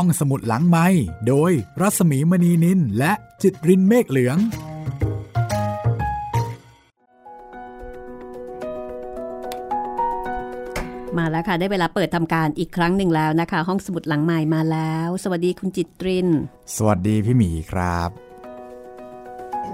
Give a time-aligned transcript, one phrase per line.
[0.00, 0.86] ห้องสมุดหลังไม้
[1.28, 4.38] โดยรัสมีมณีนินและจิตรินเมฆเหลือง
[11.18, 16.28] มาแล้วค่ะ ได้เวลาเปิดทำการอีกครั้งหนึ่งแล้วนะคะ ห้องสมุดหลังใหม่มาแล้ว สวัสดีคุณจิตริน
[16.76, 18.25] สวัสดีพี่หมีครับ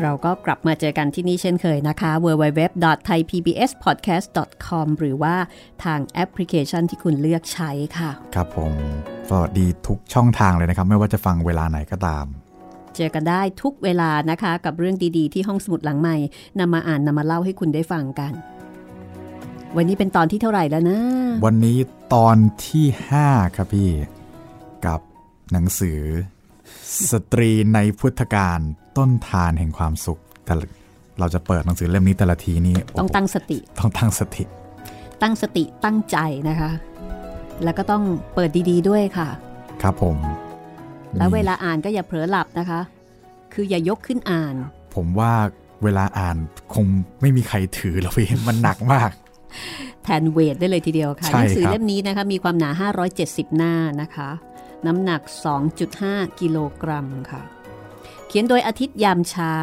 [0.01, 5.35] เราก็กลับมาเจอกันที่นี่เช่นเคยนะคะ www.thaipbspodcast.com หรือว่า
[5.85, 8.73] ทางแอปพลิเคชันที่คุณเลือกใช้ค่ะ ครับผม
[9.29, 12.27] สวัสดีทุกช่องทางเลยนะครับ ไม่ว่าจะฟังเวลาไหนก็ตาม
[12.97, 16.17] เจอกันได้ทุกเวลานะคะ กับเรื่องดีๆ ที่ห้องสมุดหลังใหม่
[16.59, 18.33] นำมาอ่านนำมาเล่าให้คุณได้ฟังกัน
[19.77, 20.99] วันนี้เป็นตอนที่เท่าไหร่แล้วนะ
[21.47, 21.79] วันนี้
[22.15, 22.37] ตอน
[22.67, 22.87] ที่
[23.23, 23.91] 5 ครับพี่
[24.87, 25.01] กับ
[25.53, 26.01] หนังสือ
[27.11, 28.61] สตรีในพุทธกาล
[28.97, 30.55] ต้นธารแห่งความสุขแต่
[31.21, 34.43] เราจะเปิดหนังสือเล่มนี้แต่ละทีนี้โโหต้องตั้งสติ ต้องตั้งสติ
[35.23, 36.71] ตั้งสติตั้งใจนะคะ
[37.65, 38.03] แล้วก็ต้อง
[38.35, 39.29] เปิดดีๆด้วยค่ะ
[39.83, 40.17] ครับผม
[41.17, 42.81] แล้วเวนี่ลาอ่านก็อย่าเผลอหลับนะคะ
[43.53, 44.55] คืออย่ายกขึ้นอ่าน
[44.95, 45.33] ผมว่า
[45.85, 46.37] เวลาอ่าน
[46.75, 46.85] คง
[47.21, 49.11] ไม่มีใครถือหรอกพี่มันหนักมาก
[50.05, 52.71] แทนเวทได้เลยทีเดียวค่ะใช่หนัสือครับเล่มนี้นะคะ มีความหนา
[53.15, 54.31] 570 หน้านะคะ
[54.87, 55.21] น้ำหนัก
[55.81, 59.57] 2.5 กิโลกรัมค่ะเขียนโดยอาทิตย์ยามเช้า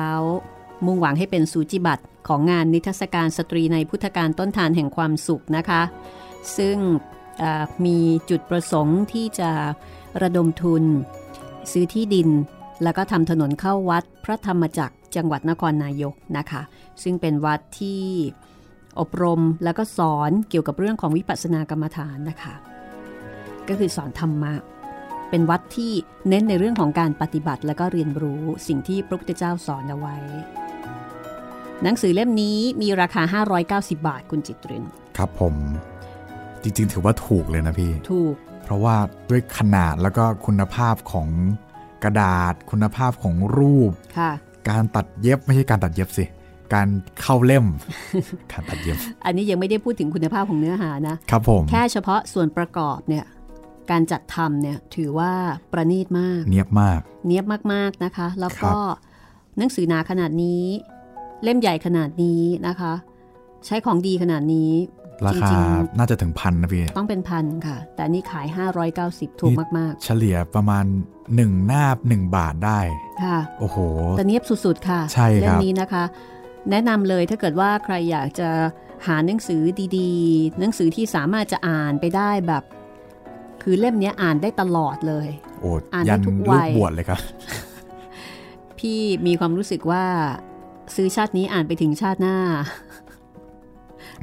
[0.86, 5.82] มุ่งหวังให้เป็นสูจิบัตรของงานนิทรรศการสตรีในพุทธการต้นทานแห่งความสุขนะคะ
[6.58, 6.78] ซึ่ง
[7.86, 9.52] มีจุดประสงค์ที่จะ
[10.22, 10.84] ระดมทุน
[11.72, 12.30] ซื้อที่ดิน
[12.84, 16.62] แล้วก็ทำถนนเข้าวัดพระธรรมจักรจังหวัดนครนายกนะคะ
[17.04, 18.04] ซึ่งเป็นวัดที่
[19.00, 22.54] อบรมแล้วก็สอนเกี่ยวกับเรื่องของวิปัสสนากรรมฐานนะคะ
[23.68, 24.54] ก็คือสอนธรรมะ
[25.30, 25.92] เป็นวัดที่
[26.30, 30.16] เน้นในเรื่องของการปฏิบัติ และก็เรียนรู้สิ่งที่พระพุทธเจ้าสอนเอาไว้
[31.84, 33.42] หนังสือเล่มนี้มีราคา
[33.82, 34.84] 590 บาทคุณจิตริน
[35.18, 35.56] ครับผม
[36.64, 38.96] จริงๆ ถือว่าถูกเลยนะพี่ ถูก เพราะว่า
[39.30, 41.28] ด้วยขนาดแล้วก็คุณภาพของ
[42.04, 44.32] กระดาษ คุณภาพของรูป ค่ะ
[44.70, 46.26] การตัดเย็บไม่ใช่การตัดเย็บสิ
[46.74, 46.88] การ
[47.22, 47.66] เข้าเล่ม
[48.52, 53.26] การตัดเย็บ อันนี้ยังไม่ได้พูดถึงคุณภาพของเนื้อหานะ ครับผม แค่เฉพาะส่วนประกอบเนี่ย
[53.92, 55.32] การจัดทำเนี่ยถือว่า
[55.72, 58.86] ประณีตมาก เนียบมาก เนียบมากๆนะคะ แล้วครัก็บ
[59.58, 60.64] หนังสือหนาขนาดนี้
[61.44, 62.94] เล่มใหญ่ขนาดนี้นะคะ
[63.66, 64.72] ใช้ของดีขนาดนี้
[65.26, 65.62] ราจคาริง
[65.98, 68.48] น่าจะถึงพันนะพี่ๆต้องเป็นพันค่ะ แต่อันนี่ขาย
[68.94, 70.86] 590 ถูกมากเฉลี่ยประมาณ
[71.26, 73.78] 1 หน้า 1 บาทได้ๆค่ะ โอ้โห
[74.18, 76.04] แต่เนียบสุด ๆ ค่ะ ใช่ครับเล่มนี้นะคะ
[76.72, 78.50] แนะนำเลยถ้าเกิดว่าใครอยากจะ
[79.08, 79.62] หาหนังสือ
[79.98, 82.64] ดี ๆ หนังสือที่สามารถจะอ่านไปได้แบบ
[83.72, 85.28] คือเล่มเนี้ยอ่านได้ตลอดเลย
[85.62, 87.20] โอ้อ่านได้ยันทุกลูวักยบวชเลยครับ
[88.80, 90.04] พี่มีความรู้สึกว่า
[90.96, 92.36] ซื้อชาตินี้อ่านไปถึงชาติหน้า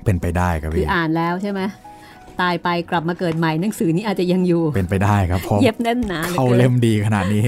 [0.05, 1.61] เป็นไปได้ครับคือพี่อ่านแล้วใช่ไหม
[2.41, 7.43] ตายไปกลับมาเกิดใหม่หนังสือนี้อาจจะยังอยู่ เป็นไปได้ครับเพราะเย็บแน่นหนาหลือเข้ากินเล่มดีขนาดนี้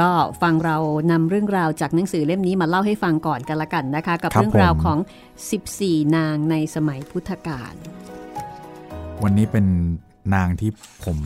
[0.00, 0.10] ก็
[0.42, 0.76] ฟังเรา
[1.10, 4.98] นำเรื่องราวจากหนังสือเล่มนี้มาเล่าให้ฟังก่อนกันละกันนะคะ กับครับเรื่องราวผมของ
[5.56, 7.74] 14 นางในสมัยพุทธกาล
[9.22, 9.66] วันนี้เป็น
[10.34, 10.70] นางที่
[11.04, 11.18] ผม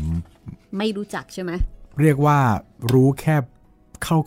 [0.79, 1.53] ไม่รู้จักใช่ไหม
[2.01, 2.39] เรียกว่า
[2.93, 3.37] รู้แค่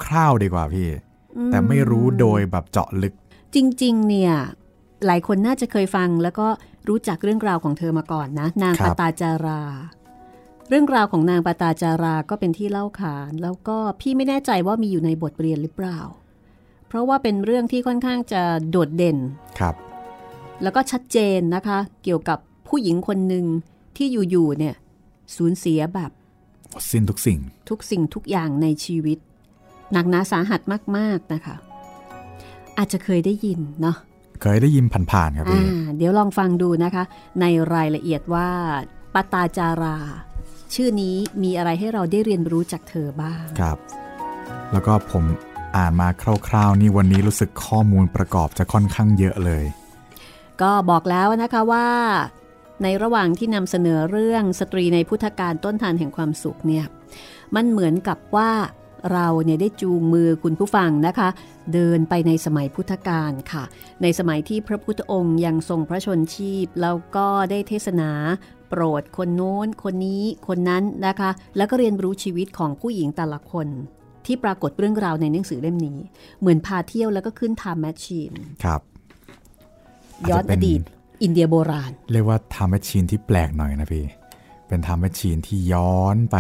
[0.06, 0.90] คร่าวๆดีกว่าพี่
[1.52, 3.14] แต่ไม่รู้โดยแบบเจาะลึก
[3.56, 4.34] จริง ๆ เนี่ย
[5.06, 6.48] หลายคนน่าจะเคยฟังแล้วก็
[6.90, 9.62] รู้จักเรื่องราวของเธอมาก่อนนะ นางครัปบตาจารา
[10.70, 16.00] เรื่องราวของนางปตาจาราก็เป็นที่เล่าขาน แล้วก็พี่ไม่แน่ใจว่ามีอยู่ในบทเรียนหรือเปล่า
[16.88, 19.18] เพราะว่าเป็นเรื่องที่ค่อนข้างจะโดดเด่น
[19.60, 19.76] ครับ
[20.64, 22.40] แล้วก็ชัดเจนนะคะ เกี่ยวกับ
[22.72, 23.46] ผู้หญิงคนหนึ่ง
[23.98, 24.76] ที่อยู่ๆเนี่ย
[25.36, 26.12] สูญเสียแบบ
[26.92, 27.40] สิ้นทุกสิ่ง
[27.70, 29.18] ทุกสิ่งทุกอย่างในชีวิต
[29.94, 30.62] หนักหนาสาหัส
[30.98, 31.56] มาก ๆ นะคะ
[32.78, 33.98] อาจจะเคยได้ยินเนาะ
[34.42, 35.64] เคยได้ยินผ่านๆครับอ่าพี่
[35.98, 37.04] เดี๋ยวลองฟังดูนะคะ
[37.42, 38.50] ในรายละเอียดว่า
[39.14, 39.98] ปตาจารา
[40.74, 43.78] ชื่อนี้มีอะไรให้เราได้เรียนรู้จากเธอบ้างครับ
[44.72, 45.24] แล้วก็ผม
[45.76, 46.08] อ่านมา
[46.48, 49.66] คร่าวๆ นี่วันนี้รู้สึกข้อมูลประกอบจะค่อนข้างเยอะเลย
[50.62, 51.88] ก็บอกแล้วนะคะว่า
[52.84, 56.86] ในระหว่างที่นำเสนอเรื่องสตรีในพุทธการต้นทานแห่งความสุขเนี่ย
[57.56, 58.51] มันเหมือนกับว่า
[59.13, 61.30] เราเนี่ยได้จูงมือคุณผู้ฟังนะคะ
[61.74, 63.63] เดินไปในสมัยพุทธกาลค่ะ
[64.01, 68.12] ในสมัยที่พระพุทธองค์ยังทรงพระชนม์ชีพ แล้วก็ได้เทศนา
[68.69, 73.68] โปรดคนโน้น คนนี้คนนั้นนะคะ แล้วก็เรียนรู้ชีวิตของผู้หญิงแต่ละคน
[74.25, 75.98] ที่ปรากฏเรื่องราวในหนังสือเล่มนี้
[76.39, 78.31] เหมือนพาเที่ยวแล้วก็ขึ้น time machine
[78.63, 78.81] ครับ
[80.30, 80.81] ย้อนอาจจะเป็นอดีต
[81.23, 84.06] อินเดียโบราณ เรียกว่า time machine ที่แปลกหน่อยนะพี่
[84.68, 86.38] เป็น time machine ที่ย้อนไป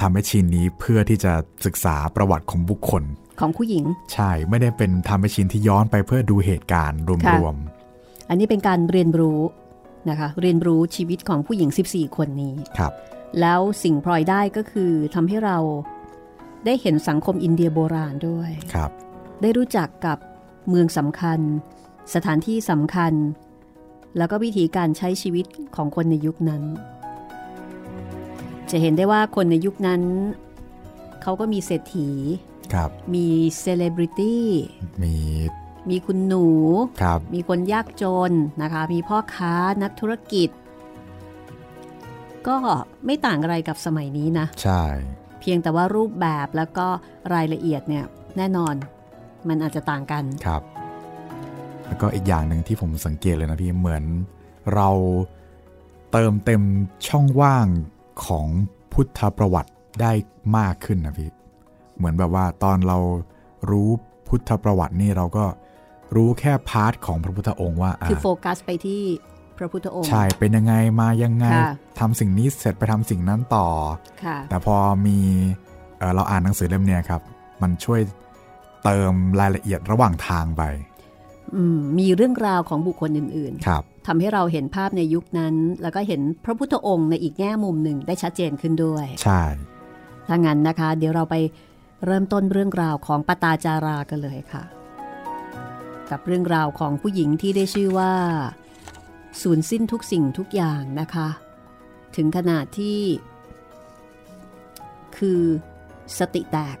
[0.00, 1.32] ทำแมชชีนนี้เพื่อที่จะ
[1.66, 3.04] ศึกษาประวัติของบุคคล
[3.40, 7.56] ของผู้หญิง ใช่ไม่ได้เป็นทำแมชชีนที่ย้อนไปเพื่อดูเหตุการณ์รค่ะวม
[8.28, 9.40] อันนี้เป็นการเรียนรู้
[10.10, 12.92] นะคะเรียนรู้ชีวิตของผู้หญิง 14 คนนี้ครับ
[13.40, 15.58] แล้วสิ่งพลอยได้ก็คือทำให้เรา
[16.64, 18.90] ได้เห็นสังคมอินเดียโบราณด้วยครับ
[19.42, 20.18] ได้รู้จักกับ
[20.68, 21.40] เมืองสำคัญ
[22.14, 23.12] สถานที่สำคัญ
[24.16, 25.46] แล้วก็วิธีการใช้ชีวิต
[25.76, 26.62] ของคนในยุคนั้น
[28.70, 30.02] จะเห็นได้ว่าคนในยุคนั้น
[31.22, 32.08] เขาก็มีเศรษฐี
[32.74, 33.26] ครับมี
[33.58, 34.46] เซเลบริตี้
[35.02, 35.14] มี
[35.90, 36.46] มีคุณหนู
[37.02, 38.32] ครับมีคนยากจน
[38.62, 40.50] นะคะ มีพ่อค้านักธุรกิจ
[42.48, 42.56] ก็
[43.06, 44.82] ไม่ต่างอะไรกับสมัยนี้นะ ใช่
[45.40, 46.86] เพียงแต่ว่ารูปแบบแล้วก็
[47.34, 48.04] รายละเอียดเนี่ย
[48.36, 48.74] แน่นอน
[49.48, 50.62] มันอาจจะต่างกันครับ
[51.90, 54.04] แล้วก็อีกอย่างหนึ่งที่ผมสังเกตเลยนะพี่เหมือน
[54.74, 54.88] เรา
[56.12, 56.62] เติมเต็ม
[57.06, 57.66] ช่องว่าง
[58.26, 58.46] ของ
[58.92, 59.70] พุทธประวัติ
[60.00, 60.12] ได้
[60.56, 61.30] มากขึ้นนะพี่
[61.96, 62.98] เหมือนแบบว่าตอนเรา
[63.70, 63.88] รู้
[64.28, 65.44] พุทธประวัตินี่เราก็
[66.16, 69.02] รู้แค่ part ของพระพุทธองค์ว่าอะคือโฟกัสไปที่
[69.58, 73.66] พระพุทธองค์ ใช่ เป็นยังไงมายังไงค่ะทำสิ่งนี้เสร็จไปทำสิ่งนั้นต่อ
[74.24, 74.76] ค่ะแต่พอ
[75.06, 75.18] มี
[75.98, 77.22] เอ่อเราอ่านหนังสือเล่มเนี้ยครับ
[77.62, 78.00] มันช่วย
[78.84, 80.89] เติมรายละเอียดระหว่างทางไปอื
[81.76, 89.42] มมีเรื่องราวของบุคคลอื่นครับๆทำให้เราเห็นภาพในยุคนั้น แล้วก็เห็นพระพุทธองค์ในอีกแง่มุมหนึ่งได้ชัดเจนขึ้นด้วย ใช่
[90.28, 91.36] ถ้างั้นนะคะ เดี๋ยวเราไป
[92.06, 94.64] เริ่มต้นเรื่องราวของปตาจารากันเลยค่ะ
[96.10, 98.14] กับเรื่องราวของผู้หญิงที่ได้ชื่อว่า
[99.42, 101.28] สูญสิ้นทุกสิ่งทุกอย่างนะคะ
[102.16, 103.00] ถึงขนาดที่
[105.16, 105.42] คือ
[106.18, 106.78] สติแตก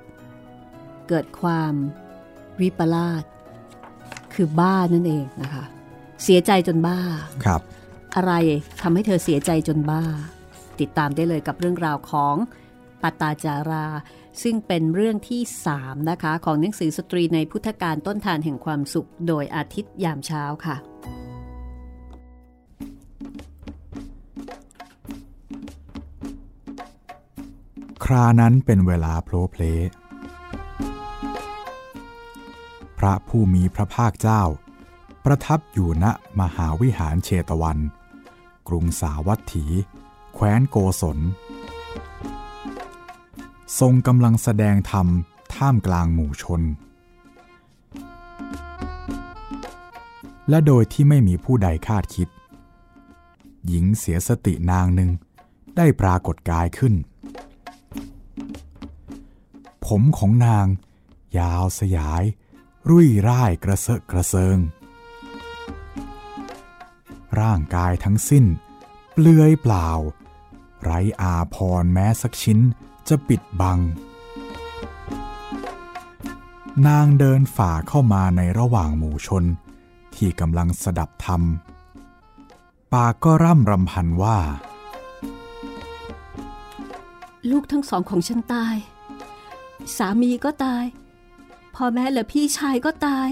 [1.08, 1.74] เกิดความ
[2.60, 3.24] วิปลาส
[4.34, 5.64] คือบ้านั่นเองนะคะ
[6.24, 6.98] เสียใจจนบ้า
[7.44, 7.60] ครับ
[8.16, 8.32] อะไร
[8.82, 10.02] ทำให้เธอเสียใจจนบ้า
[10.80, 12.36] ติดตามได้เลยกับเรื่องราวของ
[13.02, 13.86] ปตาจารา
[14.42, 15.42] ซึ่งเป็นเรื่องที่
[15.74, 20.76] 3 นะคะ ของหนังสือสตรีในพุทธการต้นทานแห่งความสุข โดยอาทิตย์ยามเช้าค่ะ
[28.04, 29.62] ครานั้นเป็นเวลาโพลเพล
[33.00, 34.42] พระผู้มีพระภาคเจ้า
[35.24, 36.04] ประทับอยู่ณ
[36.40, 37.78] มหาวิหารเชตวัน
[38.68, 39.64] กรุงสาวัตถี
[40.34, 41.18] แคว้นโกศล
[43.80, 45.06] ทรงกำลังแสดงธรรม
[45.54, 46.62] ท่ามกลางหมู่ชน
[50.48, 52.28] และโดยที่ไม่มีผู้ใดคาดคิด
[53.66, 55.10] หญิงเสียสตินางหนึ่ง
[55.76, 56.94] ได้ปรากฏกายขึ้น
[59.86, 60.66] ผมของนาง
[61.38, 62.22] ยาวสยาย
[62.88, 64.58] รุ่ยร่ายกระเซาะกระเซิง
[67.40, 68.44] ร่างกายทั้งสิ้น
[69.12, 69.88] เปลือยเปล่า
[70.82, 72.58] ไร้อาพรแม้สักชิ้น
[73.08, 73.78] จะปิดบัง
[76.86, 79.44] นางเดินฝ่าเข้ามาในระหว่างหมู่ชน
[80.14, 81.42] ที่กำลังสดับธรรม
[82.92, 84.38] ปากก็ร่ำรำพันว่า
[87.50, 88.76] ลูกทั้งสองของฉันตาย
[89.96, 90.84] สามีก็ตาย
[91.82, 93.28] พ่อแม่และพี่ชายก็ตาย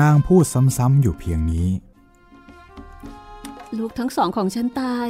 [0.00, 1.68] นางพูดซ้ำๆอยู่เพียงนี้
[3.78, 5.08] ลูกทั้งสองของฉันตาย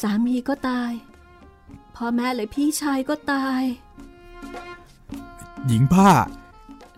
[0.00, 0.92] สามีก็ตาย
[1.96, 3.62] พ่อแม่และพี่ชายก็ตาย
[5.68, 6.10] หญิงบ้า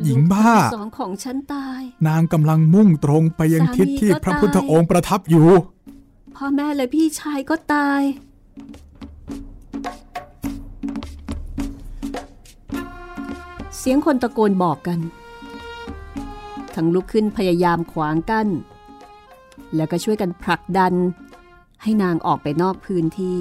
[0.05, 5.49] หญิงบ้าลูกทั้งสองของฉันตาย นางกำลังมุ่งตรงไปยังทิศที่สามีก็พระพุทธตายองค์ประทับอยู่
[6.37, 8.03] พ่อแม่และพี่ชายก็ตาย
[13.87, 15.01] สียงคนตะโกนบอกกัน
[16.75, 18.49] ทั้งลุกขึ้นพยายามขวางกั้น
[19.75, 20.95] แล้วก็ช่วยกันผลักดัน
[21.83, 23.39] ให้นางออกไปนอกพื้นที่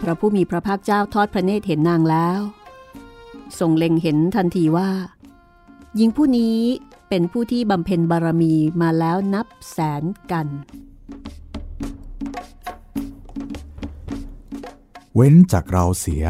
[0.00, 2.40] พระผู้มีพระภาคเจ้าทอดพระเนตรเห็นนางแล้ว
[3.58, 4.90] ทรงเล็งเห็นทันทีว่า
[5.96, 6.58] หญิงผู้นี้
[7.08, 10.46] เป็นผู้ที่บำเพ็ญบารมีมาแล้วนับแสนกัน
[15.14, 16.24] เว้นจากเราเสีย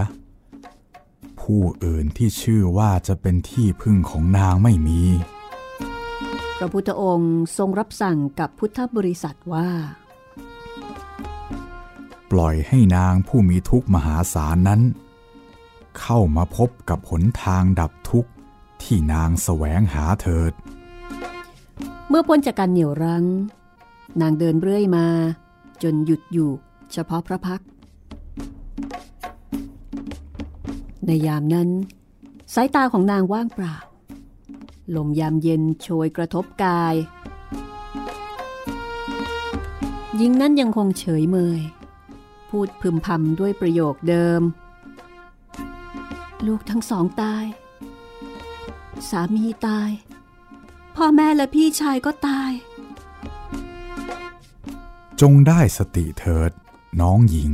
[1.47, 5.01] ผู้อื่นที่ชื่อว่าจะเป็นที่พึ่งของนางไม่มี
[6.57, 9.69] พระพุทธองค์ทรงรับสั่งกับพุทธบริษัทว่า
[12.31, 14.81] ปล่อยให้นางผู้มีทุกข์มหาศาลนั้น
[16.01, 18.31] เข้ามาพบกับหนทางดับทุกข์
[18.83, 20.53] ที่นางแสวงหาเถิด
[22.09, 23.25] เมื่อพ้นจากการเหนี่ยวรั้ง
[24.21, 25.07] นางเดินเรื่อยมา
[25.83, 26.51] จนหยุดอยู่
[26.93, 27.63] เฉพาะพระพัก
[31.07, 31.69] ในยามนั้น
[32.55, 33.77] สายตาของนางว่างเปล่า
[34.97, 36.95] ลมยามเย็นโชยกระทบกาย
[40.17, 41.61] หญิงนั้นยังคงเฉยเมย
[42.51, 44.41] พูดพึมพำด้วยประโยคเดิม
[46.47, 47.45] ลูกทั้งสองตาย
[49.09, 49.91] สามีตาย
[50.97, 52.53] พ่อแม่และพี่ชายก็ตาย
[55.21, 56.51] จงได้สติเถิด
[57.01, 57.53] น้องหญิง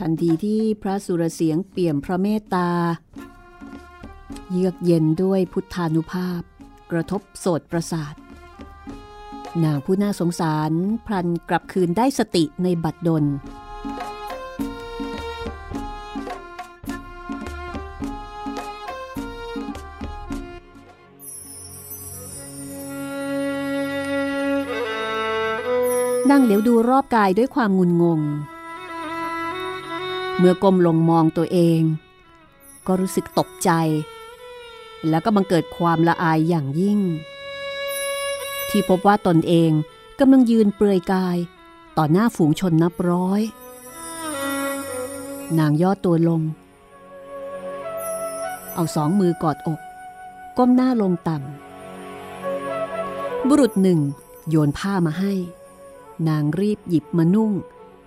[0.00, 2.68] ทันทีที่พระสุรเสียงเปี่ยมพระเมตตา
[4.52, 6.42] เยือกเย็นด้วยพุทธานุภาพ
[6.90, 8.14] กระทบโสดประสาท
[9.64, 10.72] นางผู้น่าสงสาร
[11.06, 13.24] พลันกลับคืนได้สติในบัดดล
[26.30, 28.20] นั่งเหลียวดูรอบกายด้วยความงุนงง
[30.38, 31.80] เมื่อก้มลงมองตัวเอง
[32.86, 33.70] ก็รู้สึกตกใจ
[35.08, 36.98] แล้วก็บังเกิดความละอายอย่างยิ่ง
[38.68, 39.70] ที่พบว่าตนเอง
[40.18, 41.36] กำลังยืนเปลือยกาย
[41.96, 43.42] ต่อหน้าฝูงชนนับร้อย
[45.58, 46.42] นางย่อตัวลง
[48.74, 49.80] เอาสองมือกอดอก
[50.56, 54.00] ก้มหน้าลงต่ำบุรุษหนึ่ง
[54.48, 55.32] โยนผ้ามาให้
[56.28, 57.52] นางรีบหยิบมานุ่ง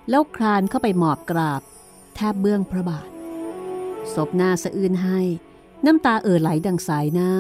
[0.09, 1.61] แล้วคลานเข้าไปหมอบกราบ
[2.15, 3.10] แทบเบื้องพระบาท
[4.13, 5.20] ศพหน้าสะอื้นให้
[5.86, 7.34] น้ำตาเอ่อไหลดังสายน้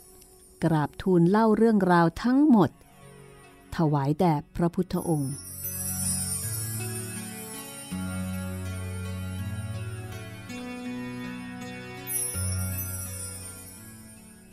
[0.00, 2.70] ำ กราบทูลเล่าเรื่องราวทั้งหมด
[3.76, 5.34] ถวายแด่พระพุทธองค์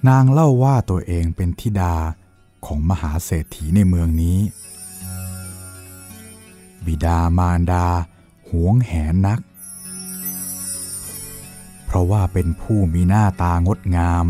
[0.08, 1.96] นางเล่าว่าตัวเองเป็นธิดา
[2.66, 4.40] ของมหาเศรษฐีในเมืองนี้
[6.86, 7.86] บิดามารดา
[8.50, 9.40] หวงแหนนัก
[11.92, 14.28] เพราะว่าเป็นผู้มีหน้าตางดงาม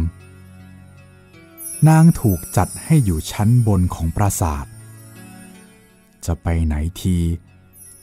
[1.87, 4.65] นางถูกจัดให้อยู่ชั้นบนของปราสาท
[6.25, 7.17] จะไปไหนที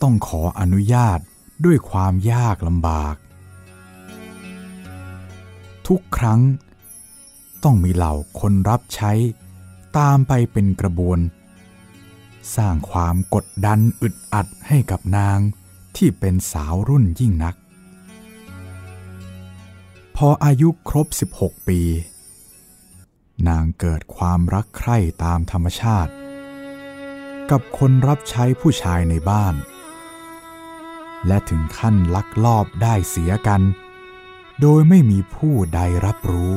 [0.03, 1.19] ต้องขออนุญาต
[1.65, 3.15] ด้วยความยากลำบาก
[5.87, 6.41] ทุกครั้ง
[7.65, 9.13] ต้องมีเหล่าคนรับใช้
[9.99, 11.19] ตามไปเป็นกระบวน
[12.57, 15.39] สร้างความกดดันอึดอัดให้กับนาง
[15.97, 17.57] ที่เป็นสาวรุ่นยิ่งนัก
[20.23, 21.07] พออายุครบ
[21.39, 21.81] 16 ปี
[23.49, 26.13] นางเกิดความรักใคร่ตามธรรมชาติ
[27.51, 29.55] กับคนรับใช้ผู้ชายในบ้าน
[31.27, 33.63] และถึงขั้นลักลอบได้เสียกัน
[34.61, 36.53] โดยไม่มีผู้ใดรับรู้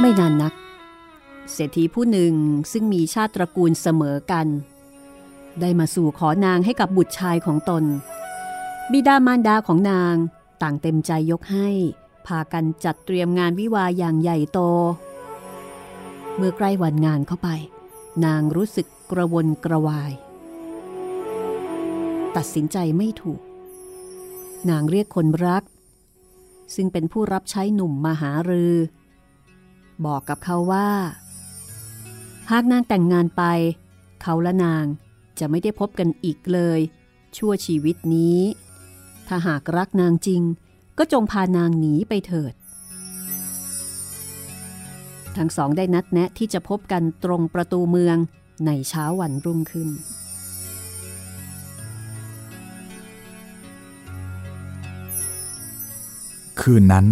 [0.00, 0.54] ไม่นานนัก
[1.52, 2.32] เศรษฐีผู้หนึ่ง
[2.72, 4.48] ซึ่งมีชาติตระกูลเสมอกัน
[5.60, 7.84] ได้มาสู่ขอนางให้กับบุตรชายของตน
[8.92, 10.14] บิดามารดาของนาง
[10.62, 11.68] ต่างเต็มใจยกให้
[12.26, 14.60] พากันจัดเตรียมงานวิวาอย่างใหญ่โต
[16.36, 17.48] เมื่อใกล้วันงานเข้าไป
[18.24, 20.12] นางรู้สึกกระวนกระวาย
[22.36, 23.40] ตัดสินใจไม่ถูก
[24.70, 25.62] นางเรียกคนรัก
[26.74, 28.74] ซึ่งเป็นผู้รับใช้หนุ่มมาหารือ
[30.06, 30.88] บอกกับเขาว่า
[32.50, 33.42] หากนางแต่งงานไป
[34.22, 34.84] เขาและนาง
[35.40, 36.80] จะไม่ได้พบกันอีกเลย
[37.36, 38.40] ชั่วชีวิตนี้
[39.28, 40.42] ถ้าหากรักนางจริง
[40.98, 42.52] ก็จงพานางหนีไปเถิด
[45.36, 48.16] ทั้งสองได้นัดแนะที่จะพบกันตรงประตูเมือง
[48.66, 49.88] ในเช้าวันรุ่งขึ้น
[56.60, 57.06] คืนนั้น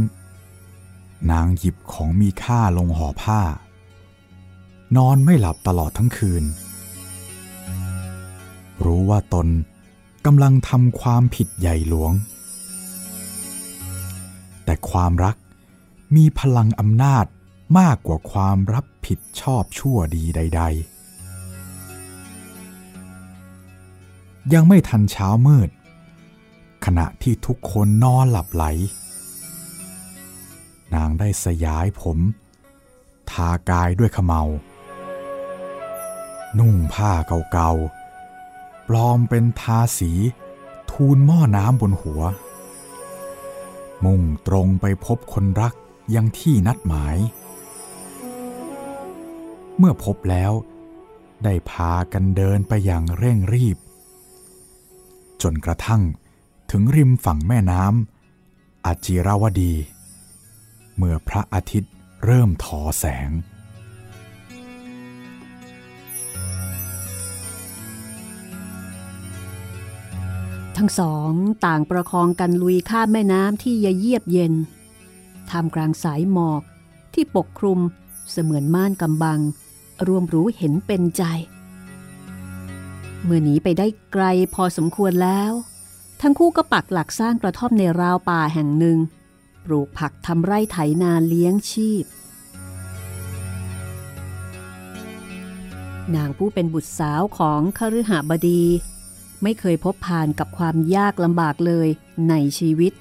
[1.31, 3.41] นางหยิบของมีค่าลงห่อผ้า
[4.97, 6.45] นอนไม่หลับตลอดทั้งคืน
[8.85, 9.49] รู้ว่าตน
[10.27, 12.13] กำลังทำความผิดใหญ่หลวง
[14.65, 15.37] แต่ความรัก
[16.17, 17.27] มีพลังอำนาจ
[17.79, 20.99] มากกว่าความรับผิดชอบชั่วดีใด ๆ
[24.53, 25.71] ยังไม่ทันเช้ามืด
[26.85, 28.65] ขณะที่ทุกคนนอนหลับไหล
[30.95, 32.19] นางได้สยายผม
[33.31, 34.43] ทากายด้วยขมเมา
[36.59, 37.11] นุ่งผ้า
[37.53, 37.98] เก่าๆ
[38.89, 40.13] ปลอมเป็นทาสี
[40.91, 42.23] ทูลหม้อน้ำบนหัว
[44.05, 45.75] มุ่งตรงไปพบคนรัก
[46.15, 47.17] ยังที่นัดหมาย
[49.79, 50.53] เมื่อพบแล้ว
[51.45, 53.77] ได้พากันเดินไปอย่างเร่งรีบ
[55.43, 56.03] จนกระทั่ง
[56.71, 59.75] ถึงริมฝั่งแม่น้ำอาจิราวดี
[60.97, 61.93] เมื่อพระอาทิตย์
[62.25, 63.31] เริ่มถอแสง
[70.79, 71.33] ทั้งสอง
[71.67, 74.53] ต่างประคองกันลุยข้ามแม่น้ำที่เยียบเย็น
[75.51, 76.63] ท่ามกลางสายหมอก
[77.15, 77.79] ที่ปกคลุม
[78.31, 79.41] เสมือนม่านกำบัง
[80.07, 81.23] ร่วมรู้เห็นเป็นใจ
[83.23, 85.53] เมื่อหนีไปได้ไกลพอสมควรแล้ว
[86.21, 88.99] ทั้งคู่ก็ปักหลักสร้างกระท่อมในราวป่าแห่งหนึ่ง
[89.65, 92.05] ปลูกผักทำไร่ไถนาเลี้ยงชีพ
[96.15, 98.65] นางผู้เป็นบุตรสาวของคฤหบดี
[99.43, 101.89] ไม่เคยพบผ่านกับความยากลำบากเลย
[102.29, 102.93] ในชีวิต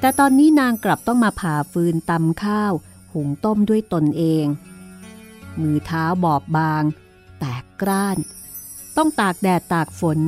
[0.00, 2.72] แต่ตอนนี้นางกลับต้องมาผ่าฟืนตำข้าว
[3.12, 4.46] หุงต้มด้วยตนเอง
[5.60, 6.82] มือเท้าบอบบาง
[7.38, 8.18] แตกกร้าน
[8.96, 10.20] ต้องตากแดดตากฝน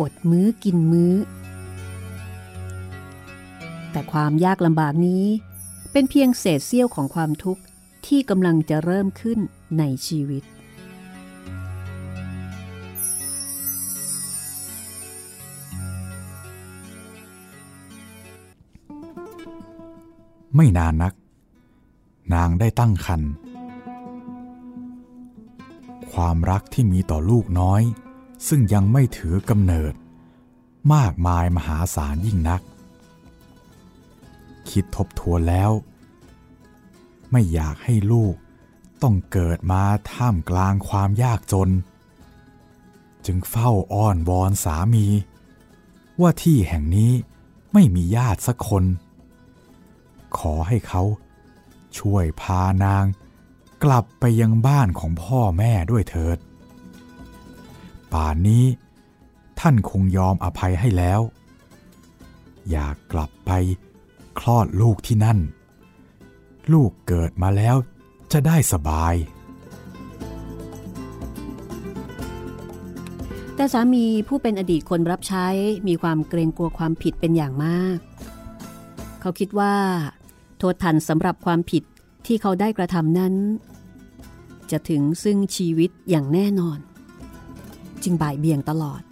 [0.00, 1.14] อดมื้อกินมื้อ
[3.90, 5.24] แต่ความยากลำบากนี้
[5.92, 7.62] เป็นเพียงเศษเสี้ยวของความทุกข์
[8.06, 9.38] ที่กำลังจะเริ่มขึ้น
[9.78, 10.42] ในชีวิต
[20.56, 21.14] ไม่นานนัก
[22.34, 23.30] นางได้ตั้งครรภ์
[26.12, 27.82] ความรักที่มีต่อลูกน้อย
[28.48, 29.94] ซึ่งยังไม่ถือกำเนิด
[30.94, 32.62] มากมายมหาศาลยิ่งนัก
[34.70, 35.70] คิดทบทวนแล้ว
[37.30, 38.34] ไม่อยากให้ลูก
[39.02, 39.82] ต้องเกิดมา
[40.12, 41.70] ท่ามกลางความยากจน
[43.26, 45.06] จึงเฝ้าอ้อนวอนสามี
[46.20, 47.12] ว่าที่แห่งนี้
[47.72, 48.84] ไม่มีญาติสักคน
[50.38, 51.02] ขอให้เขา
[51.98, 53.04] ช่วยพานาง
[53.84, 56.38] กลับไปยังบ้านของพ่อแม่ด้วยเถิด
[58.12, 58.64] ป่านนี้
[59.60, 61.20] ท่านคงยอมอภัยให้แล้ว
[62.70, 63.50] อยากกลับไป
[64.38, 65.38] คลอดลูกที่นั่น
[66.72, 67.76] ลูกเกิดมาแล้ว
[68.32, 69.14] จะได้สบาย
[73.56, 75.46] แต่สามีผู้เป็นอดีตคนรับใช้
[75.88, 77.98] มีความเกรงกลัวความผิดเป็นอย่างมาก
[79.20, 79.74] เขาคิดว่า
[80.72, 81.82] ษทันสำหรับความผิด
[82.26, 83.34] ที่เขาได้กระทำนั้น
[84.70, 86.78] จะถึงซึ่งชีวิตอย่างแน่นอน
[88.02, 89.02] จึงบ่ายเบี่ยงตลอด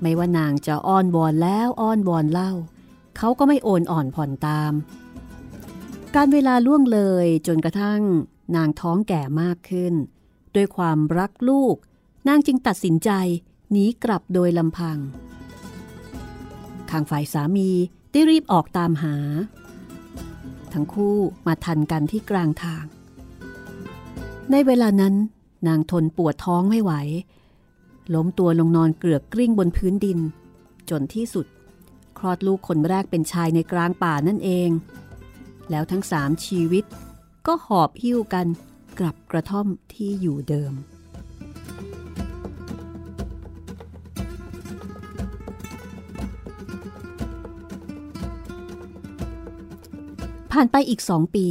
[0.00, 2.52] ไม่ว่านางจะอ้อนวอนแล้วอ้อนวอนเล่า
[3.16, 4.72] เขาก็ไม่โอนอ่อนผ่อนตาม
[6.14, 8.00] การเวลาล่วงเลยจนกระทั่ง
[8.56, 9.94] นางท้องแก่มากขึ้น
[10.54, 11.76] ด้วยความรักลูก
[12.28, 13.10] นางจึงตัดสินใจ
[13.70, 14.98] หนีกลับโดยลำพัง
[16.90, 17.70] ข้างฝ่ายสามี
[18.10, 19.16] ได้รีบออกตามหา
[20.74, 22.84] ทั้งคู่มาทันกันที่กลางทาง
[24.50, 25.14] ในเวลานั้น
[25.68, 26.92] นางทนปวดท้องไม่ไหว
[28.14, 30.18] ล้มตัวลงนอนเกลือกกลิ้งบนพื้นดิน
[30.90, 31.46] จนที่สุด
[32.18, 34.70] คลอดลูกคนแรกเป็นชายในกลางป่านั่นเอง
[35.70, 36.84] แล้วทั้งสามชีวิต
[37.46, 38.46] ก็หอบหิ้วกัน
[38.98, 40.72] กลับกระท่อมที่อยู่เดิม
[50.52, 51.46] ผ่านไปอีกสองปี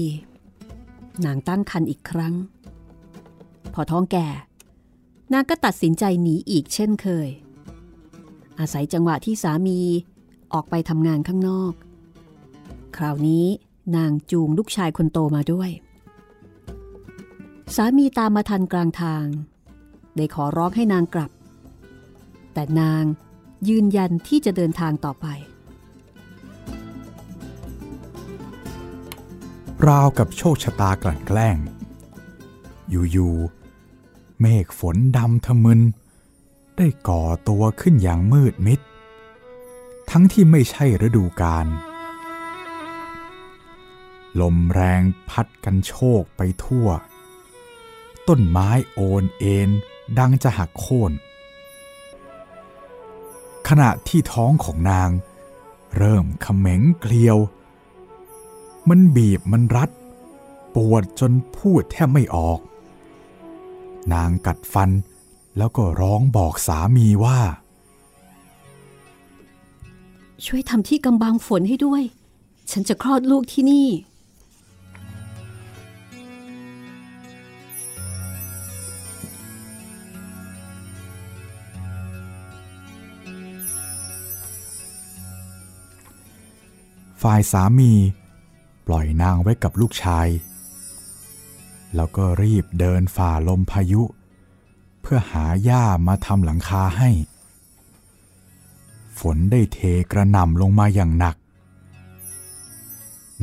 [1.25, 2.35] นางตั้งครรภ์อีกครั้ง
[3.73, 4.27] พอท้องแก่
[5.33, 7.29] นางก็ตัดสินใจหนีอีกเช่นเคย
[8.59, 9.79] อาศัยจังหวะที่สามี
[10.53, 11.73] ออกไปทำงานข้างนอก
[12.97, 13.45] คราวนี้
[13.95, 15.69] นางจูงลูกชายคนโตมาด้วย
[17.75, 19.25] สามีตามมาทันกลางทาง
[20.15, 21.31] ได้ขอร้องให้นางกลับ
[22.53, 23.03] แต่นาง
[23.69, 25.27] ยืนยันที่จะเดินทางต่อไป
[29.88, 31.58] ราวกับโชคชะตากลั่นแกล้ง
[32.89, 35.82] อยู่ๆ เมฆฝนดำทะมึน
[36.78, 38.80] ได้ก่อตัวขึ้นอย่างมืดมิด
[40.10, 41.68] ทั้งที่ไม่ใช่ฤดูกาล
[44.42, 46.88] ลมแรงพัดกันโชกไปทั่ว
[48.28, 49.70] ต้นไม้โอนเอ็น
[50.18, 51.12] ดังจะหักโค่น
[53.68, 55.10] ขณะที่ท้องของนาง
[55.98, 57.38] เริ่มเขม็งเกลียว
[58.89, 59.89] มันบีบมันรัด
[60.75, 62.60] ปวดจนพูดแทบไม่ออก
[64.13, 64.89] นางกัดฟัน
[65.58, 67.39] แล้วก็ร้องบอกสามีว่า
[70.45, 72.04] ช่วยทำที่กำบังฝนให้ด้วย
[72.71, 73.88] ฉันจะคลอดลูกที่นี่
[87.21, 87.91] ฝ่ายสามี
[88.91, 90.28] ปล่อยนางไว้กับลูกชาย
[91.95, 94.02] แล้วก็รีบเดินฝ่าลมพายุ
[95.02, 97.10] เพื่อหาหญ้ามาทำหลังคาให้
[99.19, 99.80] ฝนได้เท
[100.12, 101.36] กระหน่ำลงมาอย่างหนัก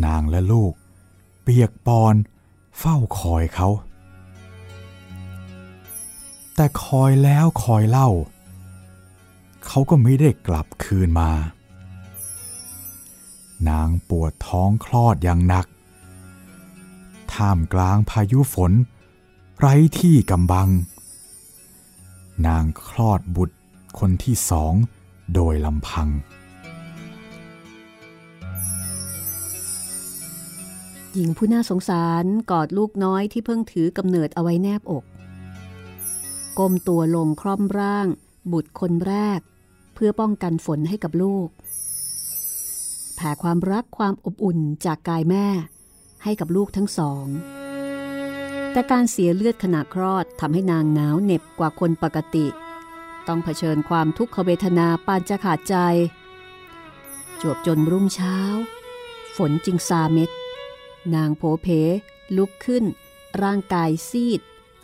[0.05, 0.73] นางและลูก
[1.43, 2.15] เปียกปอน
[2.79, 3.69] เฝ้าคอยเขา
[6.55, 8.09] แต่คอยแล้วคอยเล่า
[9.67, 11.31] เขาก็ไม่ได้กลับคืนมา
[13.71, 15.67] นางปวดท้องคลอดอย่างหนัก
[17.35, 18.73] ท่ามกลางพายุฝน
[19.59, 20.69] ไร้ที่กำบัง
[22.47, 23.57] นางคลอดบุตร
[23.99, 24.75] คนที่สอง
[25.35, 26.09] โดยลำพัง
[31.15, 35.05] หญิงผู้น่าสงสารกอดลูกน้อยที่เพิ่งถือกำเนิดเอาไว้แนบอก
[36.59, 38.07] ก้มตัวลงคร่อมร่าง
[38.53, 39.41] บุตรคนแรก
[39.95, 41.49] เพื่อป้องกันฝนให้กับลูก
[43.17, 45.47] แผ่ความรักความอบอุ่นจากกายแม่
[46.23, 47.27] ให้กับลูกทั้งสอง
[48.73, 52.47] แต่การเสียเลือดขณะคลอดทำให้นางหนาวเหน็บกว่าคนปกติ
[53.27, 55.77] ต้องเผชิญความทุกขเวทนาปานจะขาดใจ
[57.41, 58.37] จวบจนรุ่งเช้า
[59.37, 60.31] ฝนจึงซาเม็ด
[61.15, 61.67] นางโผเพ
[62.37, 62.85] ลุกขึ้น
[63.43, 64.41] ร่างกายซีด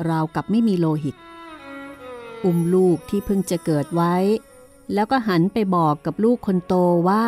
[0.09, 1.17] ราวกับไม่มีโลหิต
[2.45, 4.15] อุ้มลูกที่เพิ่งจะเกิดไว้
[4.95, 6.75] แล้วก็หันไปบอกกับลูกคนโต
[7.09, 7.27] ว่า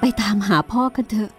[0.00, 1.30] ไปตามหาพ่อกันเถอะ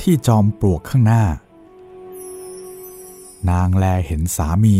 [0.00, 1.24] ที่จอมปลวกข้างหน้า
[3.50, 4.76] นางแลเห็นสามี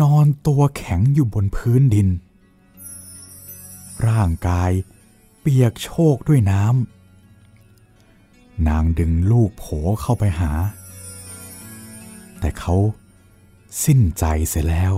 [0.00, 2.08] นอนตัวแข็งอยู่บนพื้นดิน
[4.08, 4.70] ร่างกาย
[5.40, 9.64] เปียกโชกด้วยน้ำ นางดึงลูกโผ
[10.00, 10.50] เข้าไปหา
[12.58, 12.74] เขา
[13.84, 14.94] สิ้นใจเสียแล้ว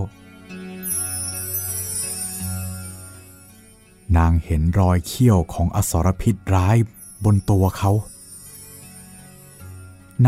[4.16, 6.76] นางเห็นรอยเขี้ยวของอสรพิษร้าย
[7.24, 7.92] บนตัวเขา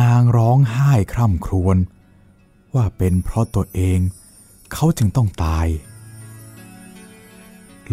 [0.01, 1.77] นางร้องไห้คร่ำครวญ
[2.75, 3.99] ว่าเป็นเพราะตัวเอง
[4.73, 5.67] เขาจึงต้องตาย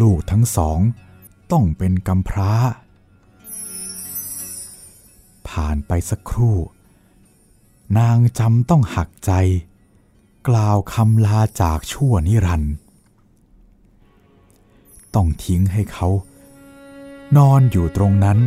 [0.00, 0.78] ลูกทั้งสอง
[1.52, 2.52] ต้องเป็นกำพร้า
[5.48, 6.56] ผ่านไปสักครู่
[7.98, 9.32] นางจำต้องหักใจ
[10.48, 12.74] กล่าวคำลาจากชั่วนิรันด์
[15.14, 16.08] ต้องทิ้งให้เขา
[17.36, 18.38] นอนอยู่ตรงนั้น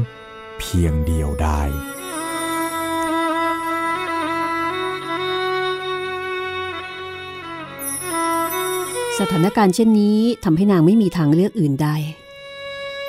[0.60, 1.69] เพียงเดียวดาย
[9.19, 11.89] สถานการณ์เช่นนี้ทำให้นางไม่มีทางเลือกอื่นใด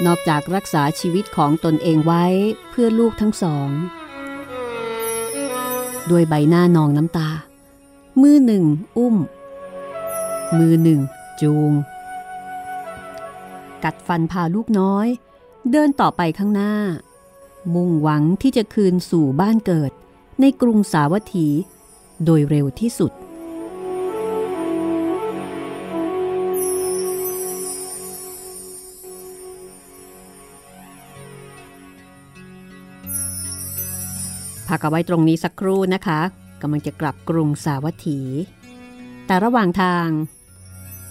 [0.07, 2.25] นอกจากรักษาชีวิตของตนเองไว้
[2.71, 3.69] เพื่อลูกทั้งสอง
[6.11, 7.29] ด้วยใบหน้านองน้ำตา
[8.23, 8.65] มือหนึ่ง
[8.99, 9.17] อุ้ม
[10.59, 11.01] มือหนึ่ง
[11.41, 11.73] จูง
[13.85, 15.07] กัดฟันพาลูกน้อย
[15.71, 16.75] เดินต่อไปข้างหน้า
[17.75, 19.93] มุ่งหวังที่จะคืนสู่บ้านเกิด
[20.41, 21.49] ในกรุงสาวัตถี
[22.25, 23.13] โดยเร็วที่สุด
[34.69, 36.21] พักเอาไว้ตรงนี้สักครู่นะคะ
[36.63, 38.21] กำลังจะกลับกรุงสาวัตถี
[39.27, 40.07] แต่ระหว่างทาง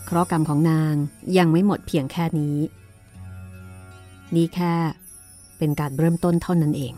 [0.05, 0.93] เคราะห์กรรมของนาง
[1.37, 2.57] ยังไม่หมดเพียงแค่นี้
[4.35, 4.73] นี่แค่
[5.57, 6.93] เป็นการเริ่มต้นเท่านั้นเอง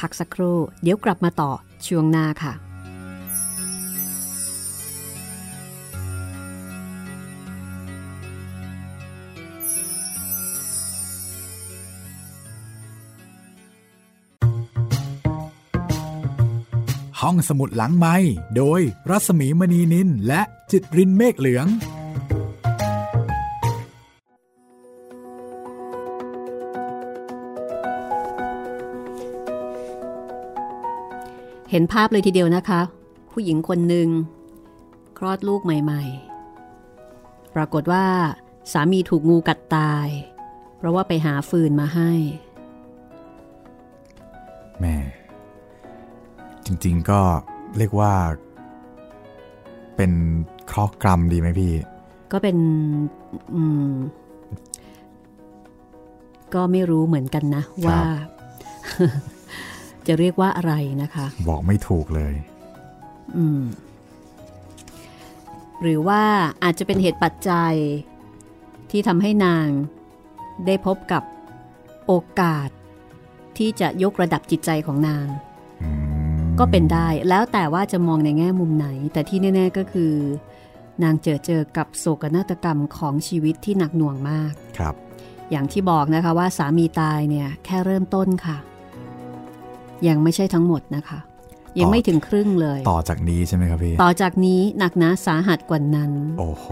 [0.00, 1.50] พักสักครู่เดี๋ยวกลับมาต่อ
[1.86, 2.52] ช่วงหน้าค่ะ
[17.28, 18.16] ห้องสมุดหลังไม้
[18.56, 21.66] โดยรัสมีมณีนินและจิตรินเมฆเหลือง
[31.70, 32.80] เห็นภาพเลยทีเดียวนะคะ
[33.32, 34.08] ผู้หญิงคนหนึ่ง
[35.18, 38.06] คลอดลูกใหม่ๆ ปรากฏว่า
[38.72, 40.08] สามีถูกงูกัดตาย
[40.76, 42.12] เพราะว่าไปหาฟืนมาให้
[44.80, 44.96] แม่
[46.66, 47.20] จริง ๆ ก็
[47.78, 48.12] เรียกว่า
[49.96, 50.12] เป็น
[50.66, 51.72] เคราะห์กรรมดีไหมพี่
[52.32, 52.56] ก็เป็น
[53.54, 53.90] อืม
[56.54, 58.00] ก็ไม่รู้เหมือนกันนะ ว่า
[60.06, 60.72] จะเรียกว่าอะไร
[61.02, 62.34] นะคะ บอกไม่ถูกเลย
[63.36, 63.62] อืม
[65.82, 66.22] หรือว่า
[66.62, 67.74] อาจจะเป็นเหตุปัจจัย
[68.90, 69.66] ที่ทำให้นาง
[70.66, 71.22] ได้พบกับ
[72.06, 72.68] โอกาส
[73.58, 75.26] ที่จะยกระดับจิตใจของนาง
[75.82, 76.13] อืม
[76.60, 80.12] ก็เป็นได้แล้วแต่ว่าจะมองในแง่มุมไหน แต่ที่แน่ ๆก็คือ
[81.02, 84.94] นางเจอเจอกับโศกนาฏกรรมของชีวิตที่หนักหน่วงมากครับ
[85.50, 88.56] อย่างที่บอกนะคะว่าสามีตายเนี่ยแค่เริ่มต้นค่ะ
[90.08, 91.18] ยังไม่ใช่ทั้งหมดนะคะ
[91.78, 96.64] ยังไม่ถึงครึ่งเลย ต่อจากนี้ใช่ไหมครับพี่ต่อจากนี้หนักหนาสาหัสกว่านั้น โอ้โห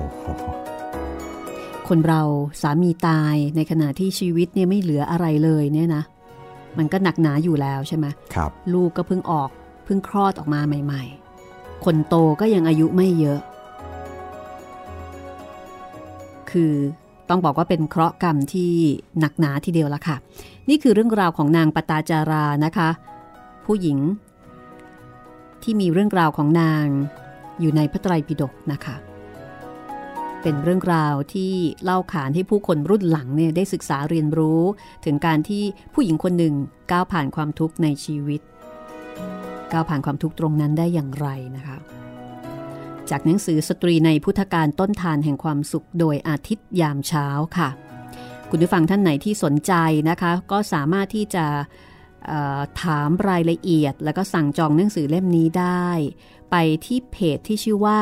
[1.88, 2.22] คนเรา
[2.62, 6.02] สามีตายในขณะที่ชีวิตเนี่ยไม่เหลืออะไรเลยเนี่ยนะ
[6.78, 9.50] มันก็หนักหนาอยู่แล้วใช่ไหมครับ ลูกก็เพิ่งออก
[9.84, 11.02] เพิ่งคลอดออกมาใหม่
[11.44, 13.40] ๆ คนโตก็ยังอายุไม่เยอะ
[16.50, 16.74] คือ
[17.28, 18.72] ต้องบอกว่าเป็นเคราะห์กรรมที่
[19.18, 20.16] หนักหนาทีเดียวละค่ะ
[20.68, 22.88] นี่คือเรื่องราวของนางปตาจารานะคะ
[23.66, 23.98] ผู้หญิง
[25.62, 26.86] ที่มีเรื่องราวของนาง
[27.60, 28.96] อยู่ในพระไตรปิฎกนะคะ
[30.42, 31.52] เป็นเรื่องราวที่
[31.84, 34.60] เล่าขานให้ผู้คนรุ่นหลังเนี่ยได้ศึกษาเรียนรู้
[35.04, 35.62] ถึงการที่
[35.94, 36.54] ผู้หญิงคนหนึ่ง
[36.90, 38.40] ก้าวผ่านความทุกข์ในชีวิต
[39.72, 41.76] ก้าวผ่านความทุกข์ตรงนั้นได้อย่างไรนะคะ
[43.10, 47.68] จากหนังสือสตรีในพุทธการต้นทานแห่งความสุขโดยอาทิตย์ยามเช้าค่ะ
[48.50, 49.72] คุณผู้ฟังท่านไหนที่สนใจ
[50.10, 51.46] นะคะ ก็สามารถที่จะ
[52.82, 55.88] ถามรายละเอียด แล้วก็สั่งจองหนังสือเล่มนี้ได้
[56.50, 56.56] ไป
[56.86, 58.00] ที่เพจที่ชื่อว่า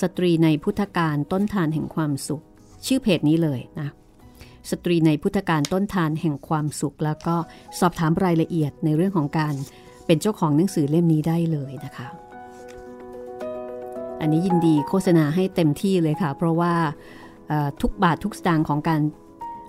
[0.00, 2.42] สตรีในพุทธการต้นทานแห่งความสุข
[2.86, 3.88] ชื่อเพจนี้เลยนะ
[4.70, 7.36] สตรีในพุทธการต้นทานแห่งความสุข แล้วก็
[7.80, 9.54] สอบถามรายละเอียดในเรื่องของการ
[10.08, 12.08] เป็นเจ้าของหนังสือเล่มนี้ได้เลยนะคะ
[14.20, 16.72] อันนี้ยินดีโฆษณาให้เต็มที่เลยค่ะ เพราะว่า
[17.82, 19.00] ทุกบาททุกสตางค์ของการ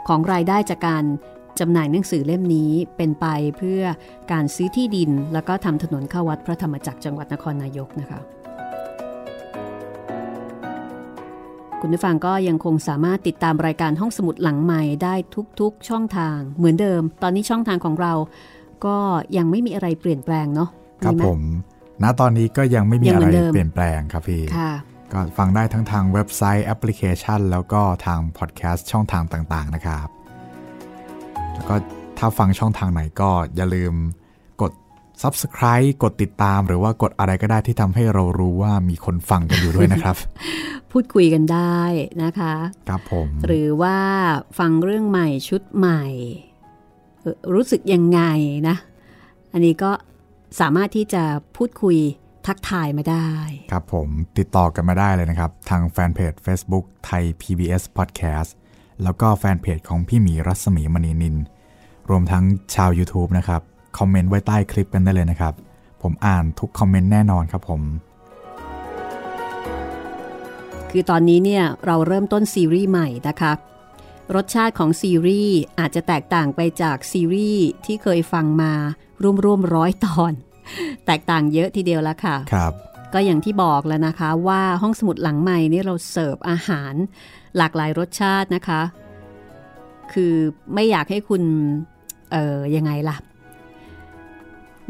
[0.07, 1.03] ของรายได้จากการ
[1.59, 3.25] จำหน่ายหนังสือเล่มนี้เป็นไป
[3.57, 3.81] เพื่อ
[4.31, 8.19] การซื้อที่ดิน แล้วก็ทำถนนเข้าวัดพระธรรมจักรจังหวัดนครนายกนะคะ
[11.81, 15.15] คุณผู้ฟังก็ยังคงสามารถติดตามรายการห้องสมุดหลังใหม่ได้
[15.59, 18.13] ทุกๆช่องทางเหมือนเดิม ตอนนี้ช่องทางของเรา
[18.85, 18.97] ก็
[19.37, 20.69] ยังไม่มีอะไรเปลี่ยนแปลงเนาะ
[21.03, 21.39] ครับผม
[22.03, 24.43] ณตอนนี้ก็ยังไม่มีอะไรเปลี่ยนแปลงครับพี่
[25.13, 30.07] ก็ฟังได้ทั้งทางเว็บไซต์แอปพลิเคชัน แล้วก็ทางพอดแคสต์ช่องทางต่างๆนะครับ
[31.53, 31.75] แล้วก็
[32.17, 33.93] ถ้าฟังช่องทางไหนก็อย่าลืม
[34.61, 34.71] กด
[35.21, 40.15] Subscribe กดติดตามหรือว่ากดอะไรก็ได้ที่ทำให้เรารู้ว่ามีคนฟังกันอยู่ด้วยนะครับ
[40.91, 41.81] พูดคุยกันได้
[42.23, 42.53] นะคะ
[42.89, 43.97] ครับผม หรือว่า
[44.59, 46.03] ฟังเรื่องใหม่ชุดใหม่
[47.53, 48.21] รู้สึกยังไง
[48.67, 48.75] นะ
[49.53, 49.91] อันนี้ก็
[50.59, 51.23] สามารถที่จะ
[51.55, 51.97] พูดคุย
[52.47, 53.29] ทักทายมาได้
[53.71, 58.49] ครับผมติดต่อกันมาได้เลยนะครับ ทางแฟนเพจ Facebook ไทย PBS Podcast
[59.03, 61.35] แล้วก็แฟนเพจของพี่หมีรัศมีมณีนิน
[62.09, 62.43] รวมทั้ง
[62.75, 63.61] ชาว YouTube นะครับ
[63.97, 65.53] คอมเมนต์ไว้ใต้คลิปกันได้เลยนะครับ
[66.01, 67.81] ผมอ่านทุกคอมเมนต์แน่นอนครับผม
[70.89, 73.51] คือตอนนี้เนี่ยเราเริ่มต้นซีรีส์ใหม่นะคะ
[74.35, 78.73] รสชาติของซีรีส์อาจจะแตกต่างไปจากซีรีส์ที่เคยฟังมา
[79.43, 80.33] ร่วมๆร้อยตอน
[81.05, 82.73] แตกต่างเยอะทีเดียวแล้วค่ะครับ
[83.13, 86.93] ก็อย่างที่บอกแล้วนะคะว่าห้องสมุดหลังใหม่นี่เราเสิร์ฟอาหาร
[87.57, 88.81] หลากหลายรสชาตินะคะ
[90.13, 90.33] คือ
[90.73, 91.43] ไม่อยากให้คุณ
[92.31, 93.17] เอ่อยังไงล่ะ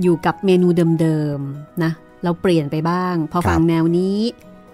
[0.01, 0.67] อยู่กับเมนู
[1.01, 1.91] เดิมๆนะ
[2.23, 4.19] เราเปลี่ยนไปบ้าง พอฟังแนวนี้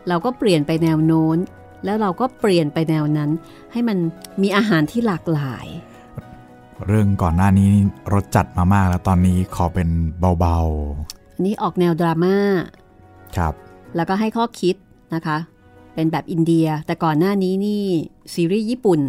[0.08, 1.38] เราก็เปลี่ยนไปแนวโน้น
[1.86, 3.30] แล้วเราก็เปลี่ยนไปแนวนั้น
[3.72, 3.98] ให้มัน
[4.42, 5.68] มีอาหารที่หลากหลาย
[6.88, 7.70] เรื่องก่อนหน้านี้
[8.14, 9.90] รสจัดมามากแล้วตอนนี้ขอเป็น
[10.40, 12.38] เบาๆอันนี้ออกแนวดราม่า
[13.38, 13.54] ครับ
[13.96, 14.76] แล้วก็ให้ข้อคิด
[15.16, 15.38] นะคะ
[15.94, 17.84] เป็นแบบอินเดีย แต่ก่อนหน้านี้นี่
[18.34, 19.00] ซีรีส์ญี่ปุ่น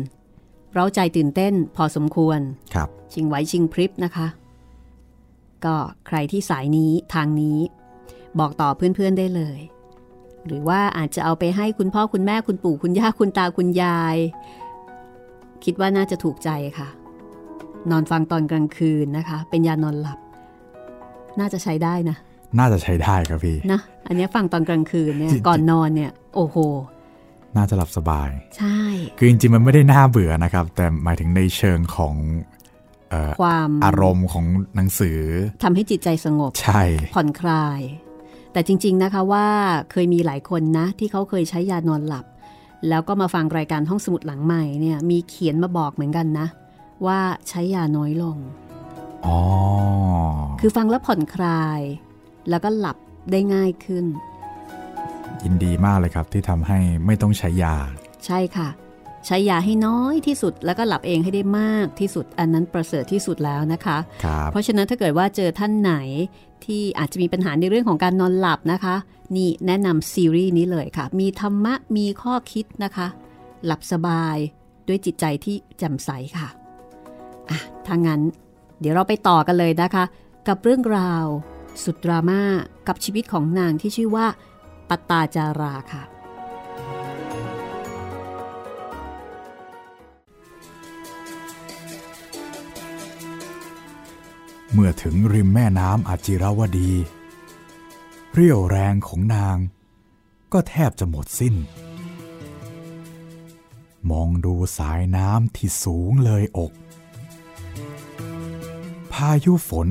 [0.74, 2.40] เราใจตื่นเต้นพอสมควร
[2.74, 4.26] ครับชิงไหวชิงพริบนะคะ
[5.64, 7.58] ก็ใครที่สายนี้ทางนี้
[8.38, 9.58] บอกต่อเพื่อนๆได้เลย
[10.46, 14.16] หรือว่าอาจจะเอาไปให้คุณพ่อคุณแม่คุณปู่คุณย่าคุณตาคุณยาย
[15.64, 16.88] คิดว่าน่าจะถูกใจค่ะ
[17.90, 20.18] นอนฟังตอนกลางคืนนะคะ เป็นยานอนหลับ
[21.40, 22.16] น่าจะใช้ได้นะ
[22.58, 26.56] น่าจะใช้ได้ครับพี่นะอันนี้ฟังตอนกลางคืนเนี่ยก่อนนอนเนี่ย โอ้โห
[27.56, 28.80] น่าจะหลับสบาย ใช่
[29.18, 32.14] คือจริงๆ มันไม่ได้น่าเบื่อนะครับ แต่หมายถึงในเชิงของ
[33.40, 35.18] ความอารมณ์ของหนังสือ
[35.64, 36.82] ทำให้จิตใจสงบ ใช่
[37.14, 37.80] ผ่อนคลาย
[38.56, 39.46] แต่จริง ๆนะคะว่า
[39.90, 42.26] เคยมีหลายคนนะ ที่เขาเคยใช้ยานอนหลับ
[42.88, 46.46] แล้วก็มาฟังรายการห้องสมุดหลังใหม่เนี่ยมีเขียนมาบอกเหมือนกันนะ
[47.06, 48.36] ว่าใช้ยาน้อยลง
[49.26, 49.38] อ๋อ
[50.60, 51.80] คือฟังแล้วผ่อนคลาย
[52.50, 52.96] แล้วก็หลับ
[53.30, 54.04] ได้ง่ายขึ้น
[55.42, 57.76] ยินดีมากเลยครับที่ทำให้ไม่ต้องใช้ยา
[58.26, 58.68] ใช่ค่ะ
[59.26, 65.94] ใช้ยาให้น้อยที่สุดแล้วก็หลับเองให้ได้มากที่สุดอันนั้นประเสริฐที่สุดแล้วนะคะคเพราะฉะนั้นถ้าเกิดว่าเจอท่านไหน
[66.64, 68.96] ที่อาจจะมีปัญหาในเรื่องของการนอนหลับนะคะ
[69.36, 73.06] นี่แนะนำซีรีส์นี้เลยค่ะ มีธรรมะมีข้อคิดนะคะ
[73.64, 74.36] หลับสบาย
[74.88, 76.48] ด้วยจิตใจที่แจ่มใสค่ะ
[77.50, 78.20] อะถ้างั้น
[78.80, 80.04] เดี๋ยวเราไปต่อกันเลยนะคะ
[80.48, 81.26] กับเรื่องราว
[81.84, 82.42] สุดดราม่า
[82.88, 84.26] กับชีวิตของนางที่ชื่อว่า
[84.88, 86.02] ปตาจาราค่ะ
[94.78, 96.92] เมื่อถึงริมแม่น้ำอาจิราวดี
[98.32, 99.58] เรี่ยวแรงของนาง
[100.52, 101.54] ก็แทบจะหมดสิ้น
[104.10, 106.72] มองดูสายน้ำที่สูงเลยอก
[109.12, 109.88] พายุฝน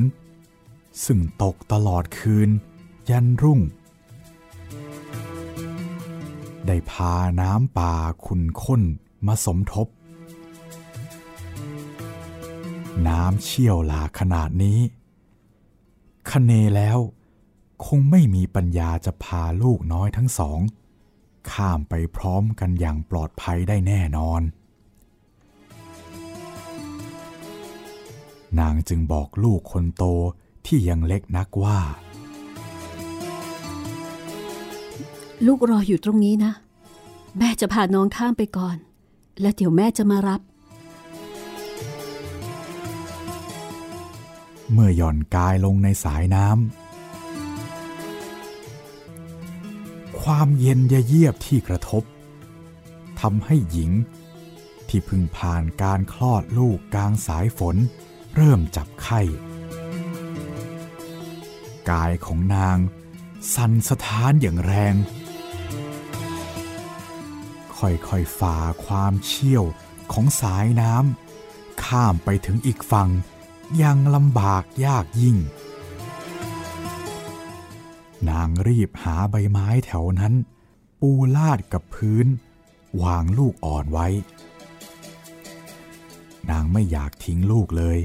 [1.05, 2.49] ซึ่งตกตลอดคืน
[3.09, 3.61] ยันรุ่ง
[6.65, 7.93] ได้พาน้ำป่า
[8.25, 8.81] ขุนข้น
[9.27, 9.87] มาสมทบ
[13.07, 14.79] น้ำเชี่ยวหลากขนาดนี้
[16.29, 16.97] คเนแล้ว
[17.85, 20.59] คงไม่มีปัญญาจะพาลูกน้อยทั้งสอง
[21.51, 24.41] ข้ามไปพร้อมกันอย่างปลอดภัยได้แน่นอน
[28.59, 30.03] นางจึงบอกลูกคนโต
[30.65, 31.79] ที่ยังเล็กนักว่า
[35.45, 36.53] ลูกรออยู่ตรงนี้นะ
[37.37, 38.77] แม่จะพาน้องข้ามไปก่อน
[39.41, 40.41] แล้วเดี๋ยวแม่จะมารับ
[44.71, 46.59] เมื่อหย่อนกายลงในสายน้ำ
[50.21, 52.03] ความเย็นยะเยียบที่กระทบ
[53.21, 53.91] ทำให้หญิง
[54.87, 57.75] ที่เพึ่งผ่านการคลอดลูกกลางสายฝน
[58.35, 59.21] เริ่มจับไข้
[61.91, 62.77] กายของนาง
[63.55, 64.95] สั่นสะท้านอย่างแรง
[67.77, 69.63] ค่อยๆฝ่าความเชี่ยว
[70.11, 73.09] ของสายน้ำข้ามไปถึงอีกฝั่ง
[73.83, 75.37] ยังลำบากยากยิ่ง
[78.29, 80.33] นางรีบหาใบไม้แถวนั้น
[80.99, 82.27] ปูลาดกับพื้น
[83.03, 84.07] วางลูกอ่อนไว้
[86.49, 87.99] นางไม่อยากทิ้งลูกเลย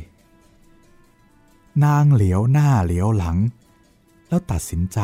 [1.85, 3.39] นางเหลียวหน้าเหลียวหลัง
[4.29, 4.99] แล้วตัดสินใจ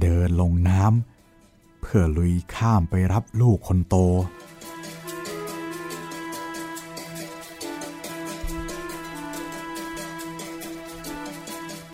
[0.00, 3.96] เดินลงน้ำเพื่อลุยข้ามไปรับลูกคนโต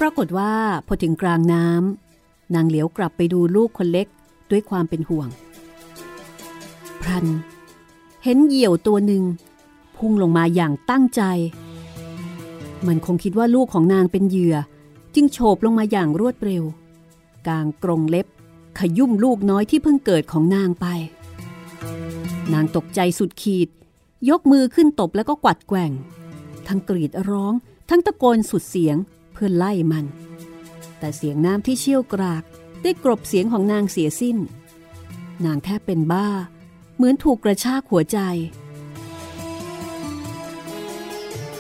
[0.01, 0.53] ปรากฏว่า
[0.87, 4.07] พอถึงกลางน้ำนางเหลียวกลับไปดูลูกคนเล็ก
[4.51, 5.29] ด้วยความเป็นห่วง
[7.01, 7.27] พรัน
[8.25, 9.23] เห็นเหยี่ยวตัวหนึ่ง
[9.97, 11.23] พุ่งลงมาอย่างตั้งใจ
[12.87, 14.57] มันคงคิดว่าลูกของนางเป็นเหยื่อ
[15.15, 16.65] จึงโฉบลงมาอย่างรวดเร็ว
[17.49, 18.27] กางกรงเล็บ
[18.79, 20.87] ขยุ่มลูกน้อยที่เพิ่งเกิดของนางไป
[22.53, 23.69] นางตกใจสุดขีด
[24.31, 25.93] ยกมือขึ้นตบแล้วก็กวัดแกว่ง
[26.67, 27.53] ทั้งกรีดร้อง
[27.89, 28.97] ทั้งตะโกนสุดเสียง
[29.43, 30.05] พื่อไล่มัน
[30.99, 32.45] แต่เสียงน้ำที่เชี่ยวกราก
[32.83, 34.37] ได้กรบเสียงของนางเสียสิ้น
[35.45, 36.27] นางแทบเป็นบ้า
[36.97, 38.19] เหมือนถูกกระชากหัวใจ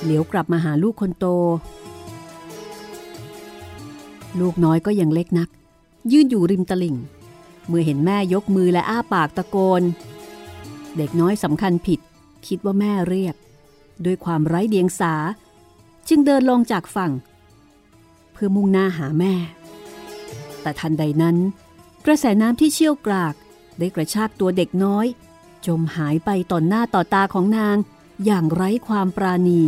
[0.02, 1.26] เหลียวกลับมาหาลูกคนโต
[4.40, 5.48] ลูกน้อยก็ยังเล็กนัก
[6.12, 6.96] ยืนอยู่ริมตลิ่ง
[7.66, 9.82] เมื่อเห็นแม่ยกมือและอ้าปากตะโกน
[10.96, 12.00] เด็กน้อยสำคัญผิด
[12.46, 13.34] คิดว่าแม่เรียก
[14.04, 15.14] ด้วยความไร้เดียงสา
[16.08, 17.12] จึงเดินลงจากฝั่ง
[18.42, 19.34] พื่อมุ่งหน้าหาแม่
[20.62, 21.36] แต่ทันใดนั้น
[22.06, 23.34] กระแสน้ำที่เชี่ยวกราก
[23.78, 25.06] ได้กระชากตัวเด็กน้อย
[25.66, 27.76] จมหายไปต่อหน้าต่อตาของนาง
[28.24, 29.62] อย่างไร้ความปราณี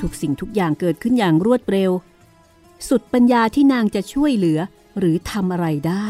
[0.00, 1.90] ทุกสิ่งทุกอย่างเกิดขึ้นอย่างรวดเร็ว
[2.88, 4.60] สุดปัญญาที่นางจะช่วยเหลือ
[4.98, 6.06] หรือทำอะไรได้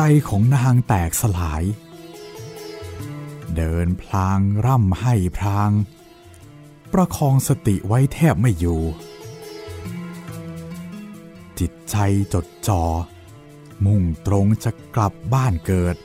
[0.00, 1.62] ใจของนางแตกสลาย
[3.56, 5.70] เดินพลางร่ำให้พลาง
[6.92, 8.80] ประคองสติไว้แทบไม่อยู่
[11.58, 11.96] จิตใจ
[12.34, 12.84] จดจอ่อ
[13.86, 15.96] มุ่งตรงจะกลับบ้านเกิด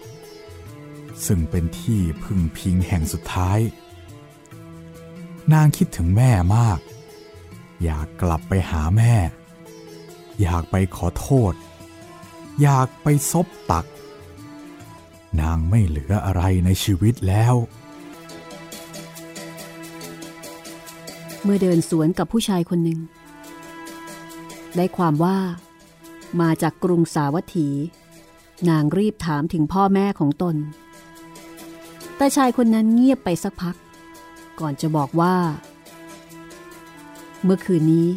[1.26, 3.60] ซึ่งเป็นที่พึ่งพิงแห่งสุดท้าย
[5.54, 6.80] นางคิดถึงแม่มาก
[7.84, 9.14] อยากกลับไปหาแม่
[10.42, 11.54] อยากไปขอโทษ
[12.62, 13.86] อยากไปซบตัก
[15.42, 17.56] นางไม่เหลืออะไรในชีวิตแล้ว
[21.44, 23.00] เมื่อเดินสวนกับผู้ชายคนหนึ่ง
[24.76, 25.38] ได้ความว่า
[26.42, 27.70] มาจากกรุงสาวัตถี
[28.70, 30.56] นางรีบถามถึงพ่อแม่ของตน
[32.18, 33.76] แต่ชายคนนั้นเงียบไปสักพัก
[34.60, 35.36] ก่อนจะบอกว่า
[37.44, 38.10] เมื่อคืนนี้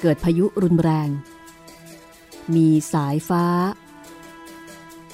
[0.00, 1.08] เกิดพายุรุนแรง
[2.54, 3.46] มีสายฟ้า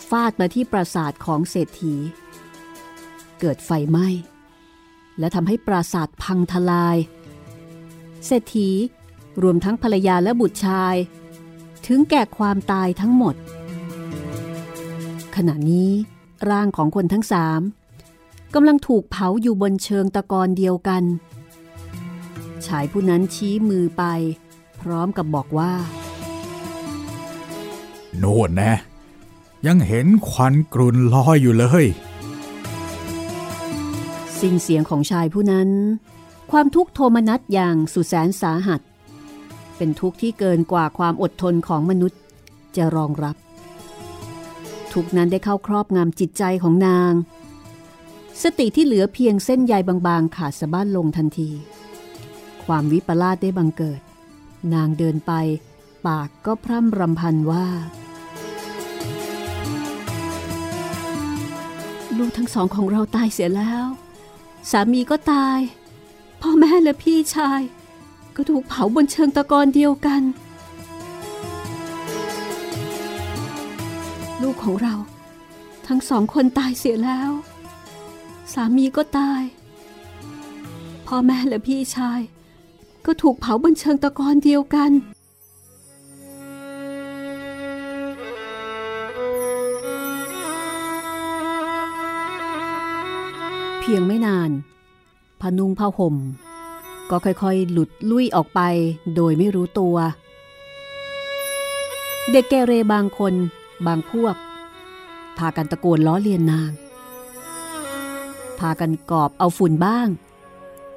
[0.08, 1.94] ฟาดมาที่ปราสาทของเศรษฐี
[3.40, 4.08] เกิดไฟไหม้
[5.18, 6.96] และทำให้ปราสาทพังทลาย
[8.26, 8.70] เศรษฐี
[9.42, 10.94] รวมทั้งภรรยาและบุตรชาย
[11.86, 13.34] ถึงแก่ความตายทั้งหมด
[15.36, 15.90] ขณะนี้
[16.50, 17.60] ร่างของคนทั้งสาม
[18.54, 21.02] กำลังถูกเผาอยู่บนเชิงตะกอนเดียวกัน
[22.66, 24.04] ชายผู้นั้นชี้มือไป
[24.80, 25.72] พร้อมกับบอกว่า
[28.18, 28.72] โน่นนะ
[29.66, 31.86] ยังเห็นควันกรุนลอยอยู่เลย
[34.40, 35.68] สิ้นเสียงของชายผู้นั้น
[36.50, 38.80] ความทุกข์โทมนัสอย่างสุดแสนสาหัส
[39.76, 42.20] เป็นทุกข์ที่เกินกว่าความอดทนของมนุษย์
[42.76, 43.36] จะรองรับ
[44.92, 47.12] ทุกนั้นได้เข้าครอบงำจิตใจของนาง
[48.42, 51.50] สติที่เหลือเพียงเส้นใยบางๆ ขาดสะบั้นลงทันที
[52.64, 54.00] ความวิปลาสได้บังเกิด
[54.74, 55.32] นางเดินไป
[56.06, 57.66] ปากก็พร่ำรำพันว่า
[62.18, 63.84] ลูกทั้งสองของเราตายเสียแล้ว
[64.70, 65.58] สามีก็ตาย
[66.40, 67.60] พ่อแม่และพี่ชาย
[68.36, 70.22] ก็ถูกเผาบนเชิงตะกอนเดียวกัน
[74.42, 74.94] ลูกของเรา
[75.86, 77.30] ทั้งสองคนตายเสียแล้ว
[78.52, 79.42] สามีก็ตาย
[81.06, 82.20] พ่อแม่และพี่ชาย
[83.06, 84.90] ก็ถูกเผาบนเชิงตะกอนเดียวกัน
[93.84, 94.50] เพียงไม่นาน
[95.40, 96.16] พนุงผ้าห่ม
[97.10, 98.60] ก็ค่อยๆ หลุดลุ่ยออกไป
[99.14, 99.96] โดยไม่รู้ตัว
[102.30, 103.34] เด็กแกเรบางคน
[103.86, 104.34] บางพวก
[105.38, 106.70] พากันตะโกนล้อเลียนนาง
[108.58, 110.08] พากันกอบเอาฝุ่นบ้าง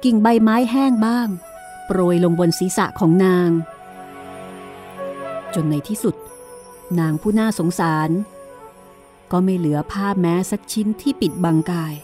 [0.04, 1.28] กิ่งใบไม้แห้งบ้าง
[1.86, 3.50] โปรยลงบนศีรษะของนาง
[5.54, 6.14] จนในที่สุด
[6.98, 8.10] นางผู้น่าสงสาร
[9.30, 11.94] ก็ไม่เหลือผ้าแม้สักชิ้นที่ปิดบังกาย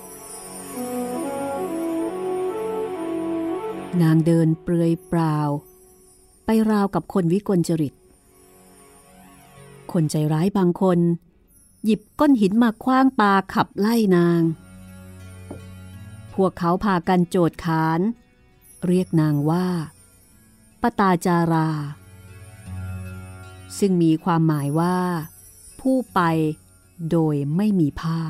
[4.00, 5.36] นางเดินเปลือยเปล่า
[6.44, 7.94] ไปราวกับคนวิกลจริต
[9.92, 10.98] คนใจร้ายบางคน
[11.84, 14.40] หยิบก้อนหินมาคว้างปาขับไล่นาง
[16.34, 18.00] พวกเขาพากันโจดขาน
[18.86, 19.66] เรียกนางว่า
[20.80, 21.70] ปตาจารา
[23.78, 24.98] ซึ่งมีความหมายว่า
[25.80, 26.20] ผู้ไป
[27.10, 28.20] โดยไม่มีผ้า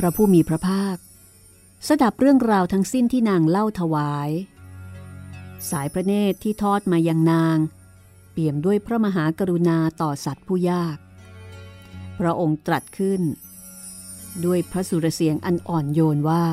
[0.00, 0.96] พระผู้มีพระภาค
[1.88, 4.30] สดับเรื่องราวทั้งสิ้นที่นางเล่าถวาย
[5.70, 7.58] สายพระเนตรที่ทอดมายังนาง
[8.32, 10.96] เปี่ยมด้วยพระมหากรุณาต่อสัตว์ผู้ยาก
[12.18, 13.20] พระองค์ตรัสขึ้น
[14.44, 16.44] ด้วยพระสุรเสียงอันอ่อนโยนว่า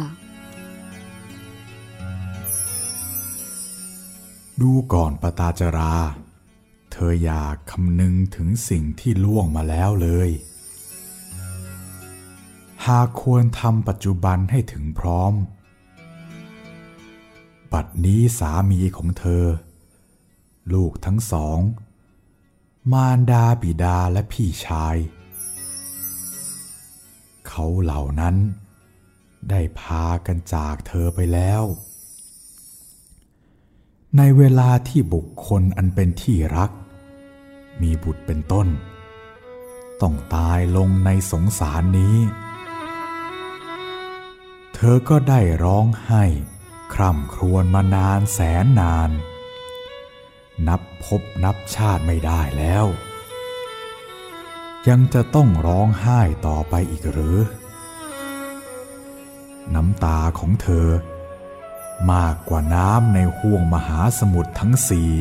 [4.61, 5.95] ดูก่อนปตาจรา
[6.91, 10.29] เธออยากคำนึงถึงสิ่งที่ล่วงมาแล้วเลย
[12.85, 15.33] หากควรทำปัจจุบันให้ถึงพร้อม
[17.71, 19.45] บัดนี้สามีของเธอ
[20.73, 21.59] ลูกทั้งสอง
[22.91, 24.95] มารดาบิดาและพี่ชาย
[27.47, 28.35] เขาเหล่านั้น
[29.49, 31.63] ได้พากันจากเธอไปแล้ว
[34.17, 36.71] ในเวลาที่บุคคลอันเป็นที่รัก
[37.81, 38.67] มีบุตรเป็นต้น
[40.01, 42.15] ต้องตายลงในสงสารนี้
[44.79, 46.23] เธอก็ได้ร้องไห้
[46.93, 49.11] คร่ำครวญมานานแสนนาน
[50.67, 52.85] นับพบนับชาติไม่ได้แล้ว
[54.87, 57.37] ยังจะต้องร้องไห้ต่อไปอีกหรือ
[59.73, 60.87] น้ำตาของเธอ
[62.11, 65.11] มากกว่าน้ำในห้วงมหาสมุทรทั้งสี่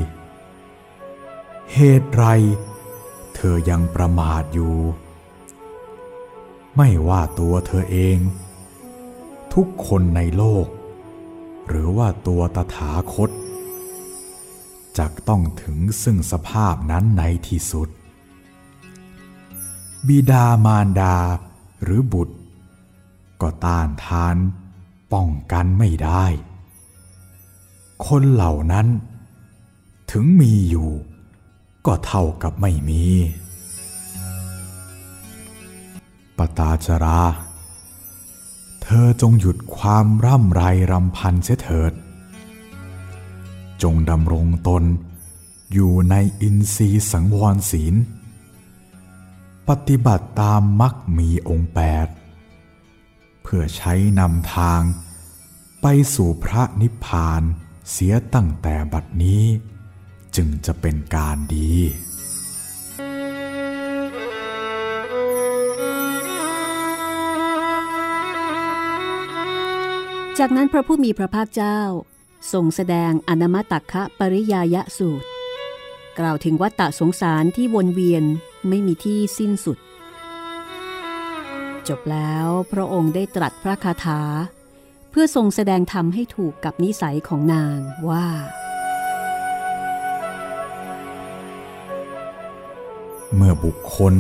[1.72, 2.24] เหตุไร
[3.34, 4.76] เธอยังประมาทอยู่
[6.76, 8.18] ไม่ว่าตัวเธอเอง
[9.60, 10.66] ทุกคนในโลก
[11.68, 13.30] หรือว่าตัวตถาคต
[14.98, 17.88] จะต้องถึงซึ่งสภาพนั้นในที่สุด
[20.06, 21.16] บิดามารดา
[21.82, 22.36] หรือบุตร
[23.42, 24.36] ก็ต้านทาน
[25.12, 26.24] ป้องกันไม่ได้
[28.06, 28.86] คนเหล่านั้น
[30.10, 30.90] ถึงมีอยู่
[31.86, 33.04] ก็เท่ากับไม่มี
[36.36, 37.20] ปตาจรา
[38.88, 40.62] เธอจงหยุดความร่ำไร
[40.92, 41.92] รำพันเสียเถิด
[43.82, 44.84] จงดำรงตน
[45.72, 47.94] อยู่ในอินทรีย์สังวรศีล
[49.68, 52.08] ปฏิบัติตามมักมีองค์แปด
[53.42, 54.82] เพื่อใช้นำทาง
[55.82, 57.42] ไปสู่พระนิพพาน
[57.90, 59.44] เสียตั้งแต่บัดนี้
[60.36, 61.72] จึงจะเป็นการดี
[70.40, 71.80] จากนั้นพระผู้มีพระภาคเจ้า
[72.52, 75.26] ทรงแสดงอนามตักคะปริยายะสูตร
[76.18, 78.24] กล่าวถึงวัฏฏะสงสารที่วนเวียน
[78.68, 79.78] ไม่มีที่สิ้นสุด
[81.88, 84.20] จบแล้วพระองค์ได้ตรัสพระคาถา
[85.10, 87.78] เพื่อทรงแสดงธรรมให้ถูกกับนิสัยของนาง
[88.08, 88.26] ว่า
[93.34, 94.14] เมื่อบุคคล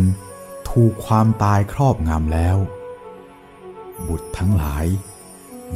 [0.70, 2.58] ถูกความตายครอบงำแล้ว
[4.08, 4.86] บุตรทั้งหลาย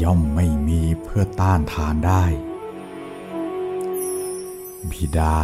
[0.03, 2.25] ย่อมไม่มีเพื่อต้านทานได้
[4.91, 5.39] บิดา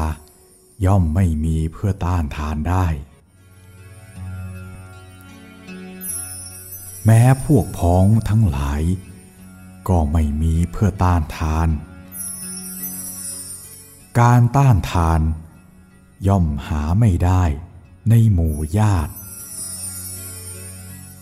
[0.85, 2.87] ย่อมไม่มีเพื่อต้านทานได้
[7.05, 8.83] แม้พวกพ้องทั้งหลาย
[9.89, 11.69] ก็ไม่มีเพื่อต้านทาน
[14.21, 15.21] การต้านทาน
[16.27, 17.43] ย่อมหาไม่ได้
[18.09, 19.13] ในหมู่ญาติ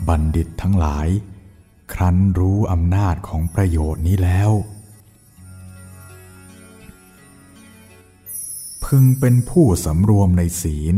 [0.08, 1.08] บัณฑิตทั้งหลาย
[1.92, 4.50] ครั้นรู้อำนาจของประโยชน์นี้แล้ว
[8.84, 10.96] พึงเป็นผู้สำรวมในศีล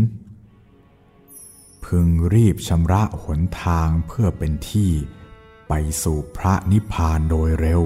[1.84, 4.90] พึงรีบชำระหนทางเพื่อเป็นที่
[5.68, 5.72] ไป
[6.02, 7.82] สู่พระนิพพานโดยเร็ว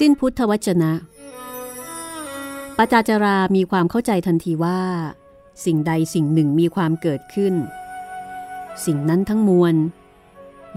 [0.00, 0.92] สิ้นพุทธวจนะ
[2.76, 4.80] ปจาจารามีความเข้าใจทันทีว่า
[5.64, 7.54] สิ่งใดสิ่งหนึ่งมีความเกิดขึ้น
[8.84, 9.74] สิ่งนั้นทั้งมวล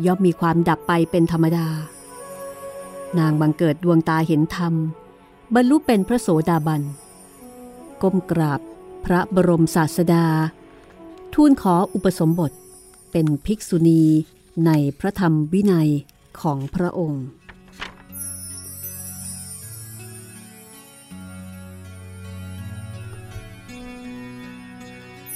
[0.06, 1.68] ย่อมมีความดับไปเป็นธรรมดา
[3.20, 4.74] นางบังเกิดดวงตาเห็นธรรม
[5.56, 6.82] บรรลุเป็นพระโสดาบัน
[8.02, 8.62] ก้มกราบ
[9.06, 10.26] พระบรมศาสดา
[11.34, 12.52] ทูลขออุปสมบท
[13.12, 14.04] เป็นภิกษุณี
[14.66, 15.90] ในพระธรรมวินัย
[16.42, 17.24] ของพระองค์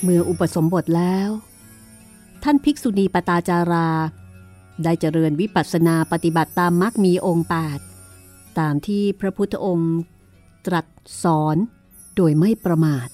[0.01, 1.29] เมื่ออุปสมบทแล้ว
[2.43, 3.89] ท่านภิกษุณีปตาจารา
[4.83, 7.47] ได้เจริญวิปัสสนาปฏิบัติตามมรรคมีองค์
[8.01, 9.95] 8ตามที่พระพุทธองค์
[10.65, 10.85] ตรัส
[11.23, 11.57] สอน
[12.15, 13.07] โดยไม่ประมาท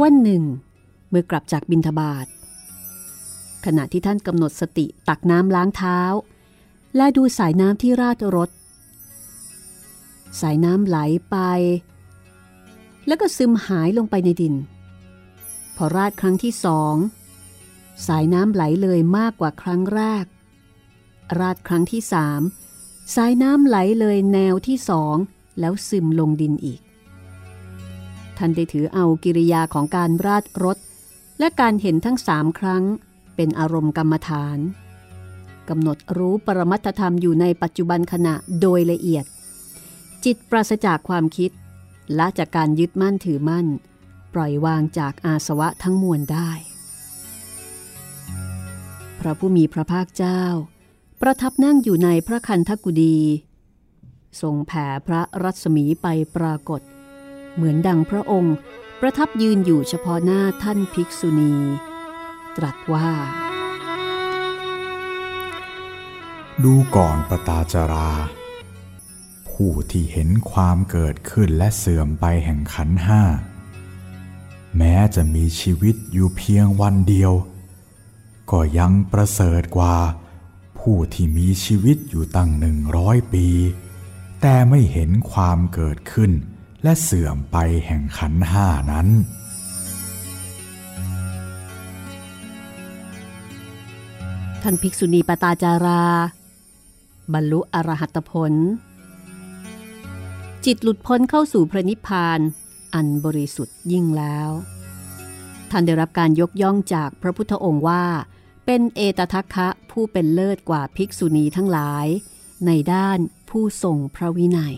[0.00, 0.42] วันหนึ่ง
[1.10, 2.26] เมื่อกลับจากบินทบาท
[3.64, 6.00] ขณะที่ท่านกำหนดสติตักน้ำล้างเท้า
[6.96, 8.50] และดูสายน้ำที่ราดรถ
[10.40, 10.98] สายน้ำไหล
[11.30, 11.36] ไป
[13.06, 14.54] แล้วก็ซึมหายลงไปในดิน
[15.76, 16.94] พอราดครั้งที่สอง
[18.06, 20.24] สายน้ำไหลเลยมากกว่าครั้งแรก
[21.38, 22.40] ราดครั้งที่สาม
[23.14, 25.16] สายน้ำไหลเลยแนวที่สอง
[25.60, 26.80] แล้วซึมลงดินอีก
[28.36, 30.78] ท่านได้ถือเอากิริยาของการราดรถ
[31.38, 32.82] และการเห็นทั้งสามครั้ง
[33.36, 34.58] เป็นอารมณ์กรรมฐาน
[35.68, 39.24] กำหนดรู้ปรมัตธรรมอยู่ในปัจจุบันขณะโดยละเอียด
[40.24, 41.50] จิตปราศจากความคิด
[42.18, 43.66] ละจากการยึดมั่นถือมั่น
[44.34, 46.50] ปล่อยวางจากอาสวะทั้งมวลได้
[49.20, 50.42] พระผู้มีพระภาคเจ้า
[51.20, 53.18] ประทับนั่งอยู่ในพระคันธกุดี
[54.40, 56.80] ทรงแผ่พระรัศมีไปปรากฏ
[57.54, 58.56] เหมือนดังพระองค์
[59.00, 61.54] ประทับยืนอยู่เฉพาะหน้าท่านภิกษุณี
[62.56, 63.10] ตรัสว่า
[66.64, 68.10] ดูก่อนปตาจารา
[69.62, 73.22] ผู้ที่เห็นความเกิดขึ้นและเสื่อมไปแห่งขันห้า
[74.78, 77.32] แม้จะมีชีวิตอยู่เพียงวันเดียว
[78.50, 79.96] ก็ยังประเสริฐกว่า
[80.78, 83.46] ผู้ที่มีชีวิตอยู่ตั้งหนึ่งร้อยปี
[84.40, 86.30] แต่ไม่เห็นความเกิดขึ้น
[86.82, 89.08] และเสื่อมไปแห่งขันห้านั้น
[94.62, 96.04] ท่านภิกษุณีปตาจารา
[97.32, 98.54] บรรลุอรหัตผล
[100.66, 102.40] จิตหลุดพ้นเข้าสู่พระนิพพาน
[102.94, 104.50] อันบริสุทธิ์ยิ่งแล้ว
[105.70, 108.04] ท่านได้รับการยกย่องจากพระพุทธองค์ว่า
[108.66, 112.06] เป็นเอตทัคคะผู้เป็นเลิศกว่าภิกษุณีทั้งหลาย
[112.66, 113.18] ในด้าน
[113.50, 114.76] ผู้ทรงพระวินัย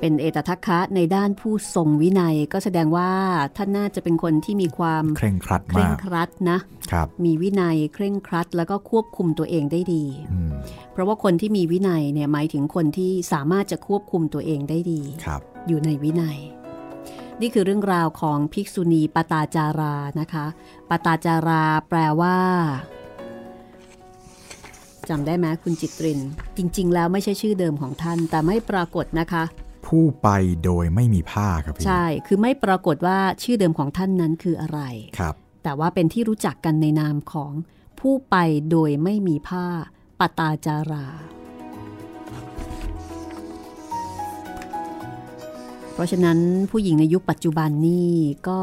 [0.00, 3.10] เป็นเอตทัคคะในด้านผู้ทรงวินัยก็แสดงว่า
[3.56, 6.58] ท่านน่าจะเป็นคนที่มีความเคร่งครัดเคร่มางกครัดนะ
[6.92, 10.50] ครับมีวินัยเคร่งครัด แล้วก็ควบคุมตัวเองได้ดีอืม
[10.92, 16.38] เพราะว่าคนที่มีวินัยเนี่ยหมายถึงคนที่สามารถจะควบคุมตัวเองได้ดีครับอยู่ในวินัย
[17.40, 20.46] นี่คือเรื่องราวของภิกษุณีปตาจารานะคะ
[20.88, 22.36] ปตาจาราแปลว่า
[25.08, 26.20] จำได้ไหมคุณจิตริน
[26.56, 29.44] จริง ๆ แล้วไม่ใช่ชื่อเดิมของท่าน แต่ไม่ปรากฏนะคะ
[29.86, 30.28] ผู้ไป
[30.64, 34.80] โดยไม่มีผ้าครับพี่ ใช่ คือไม่ปรากฏว่าชื่อเดิมของท่านนั้นคืออะไร
[35.18, 37.52] ครับ แต่ว่าเป็นที่รู้จักกันในนามของ
[38.00, 38.36] ผู้ไป
[38.70, 39.66] โดยไม่มีผ้า
[40.18, 41.06] ปตาจารา
[45.92, 46.38] เพราะฉะนั้น
[46.70, 48.12] ผู้หญิงในยุคปัจจุบันนี่
[48.48, 48.60] ก็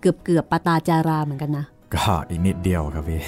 [0.00, 3.20] เกือบเกือบๆปตาจาราเหมือนกันนะ ก็อีกนิดเดียวครับพี่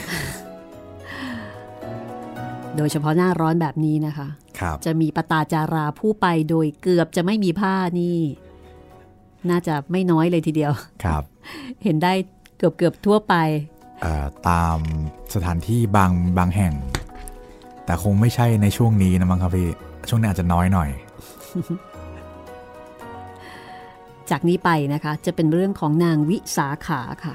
[2.76, 8.18] โดยเฉพาะหน้าร้อนแบบนี้นะคะครับจะมีปตาจาราผู้ไปโดยเกือบจะไม่มีผ้านี่
[9.50, 10.72] น่าจะไม่น้อยเลยทีเดียว
[11.04, 11.22] ครับ
[11.84, 12.12] เห็นได้
[12.58, 13.34] เกือบเกือบๆทั่วไป
[14.02, 14.78] เอ่อตาม
[15.34, 16.74] สถานที่บางบางแห่ง
[17.84, 19.68] แต่แต่คงไม่ใช่ในช่วงนี้นะมั้งครับพี่
[20.08, 20.90] ช่วงนี้อาจจะน้อยหน่อย
[24.30, 27.34] จากนี้ไปนะคะ จะเป็นเรื่องของนางวิสาขาค่ะ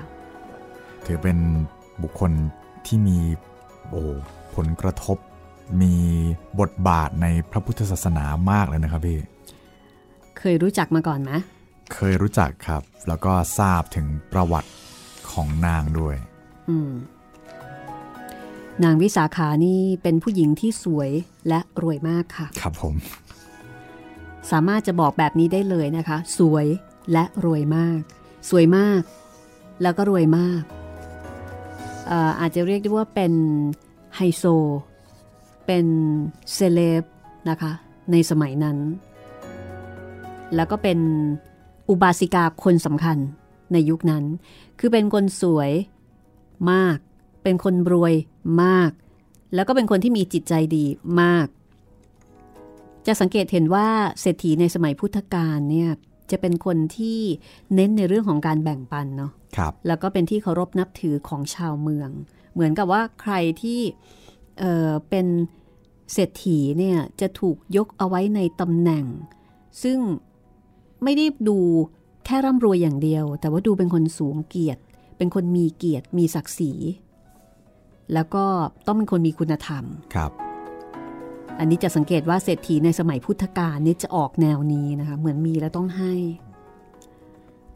[1.05, 1.37] ถือเป็น
[2.01, 2.31] บุคคล
[2.85, 3.17] ที่มี
[3.89, 4.01] โอ้
[4.55, 5.17] ผลกระทบ
[5.81, 5.95] มี
[6.59, 9.19] บทบาทในพระพุทธศาสนามากเลยนะครับพี่
[10.39, 11.31] เคยรู้จักมาก่อนไหม
[11.93, 14.71] เคยรู้จักครับ แล้วก็ทราบถึงประวัติ
[15.31, 16.15] ของนางด้วย
[16.69, 16.91] อืม
[18.83, 21.11] นางวิสาขานี่เป็นผู้หญิงที่สวย
[21.47, 22.95] และรวยมากค่ะ ครับผม
[24.51, 26.65] สามารถจะบอกแบบนี้ได้เลยนะคะ สวย
[27.11, 27.99] และรวยมาก
[28.49, 29.01] สวยมาก
[29.81, 30.61] แล้วก็รวยมาก
[32.07, 33.33] เอ่ออาจจะเรียกได้ว่าเป็น
[34.15, 34.43] ไฮโซ
[35.67, 35.85] เป็น
[36.53, 37.03] เซเลบ
[37.49, 37.71] นะคะ
[38.11, 38.77] ในสมัยนั้น
[40.55, 40.99] แล้วก็เป็น
[41.89, 43.17] อุบาสิกาคนสำคัญ
[43.73, 44.23] ในยุคนั้น
[44.79, 45.71] คือเป็นคนสวย
[46.71, 46.97] มาก
[47.43, 48.13] เป็นคนรวย
[48.63, 48.91] มาก
[49.55, 50.85] แล้วก็เป็นคนที่มีจิตใจดี
[51.21, 51.47] มาก
[53.07, 53.87] จะสังเกตเห็นว่า
[54.19, 55.89] เศรษฐีในสมัยพุทธกาลเนี่ย
[56.31, 57.19] จะเป็นคนที่
[57.75, 62.09] เน้นในเรื่องของการแบ่งปันเนาะ ครับ แล้วก็เป็นที่เคารพนับถือของชาวเมือง
[62.53, 63.81] เหมือนกับว่าใครที่
[64.59, 65.27] เอ่อเป็น
[66.13, 69.05] เศรษฐีเนี่ยจะถูกยกเอาไว้ในตำแหน่ง
[69.83, 69.97] ซึ่ง
[71.03, 71.57] ไม่ได้ดู
[72.25, 74.81] แค่ร่ำรวยอย่างเดียว แต่ว่าดูเป็นคนสูงเกียรติ
[75.17, 76.71] เป็นคนมีเกียรติ มีศักดิ์ศรี
[78.13, 78.45] แล้วก็
[78.85, 79.83] ต้องเป็นคนมีคุณธรรม
[80.15, 80.31] ครับ
[81.59, 86.13] อันนี้จะสังเกตว่าเศรษฐีในสมัยพุทธกาลนี่จะออกแนวนี้นะคะ เหมือนมีแล้วต้องให้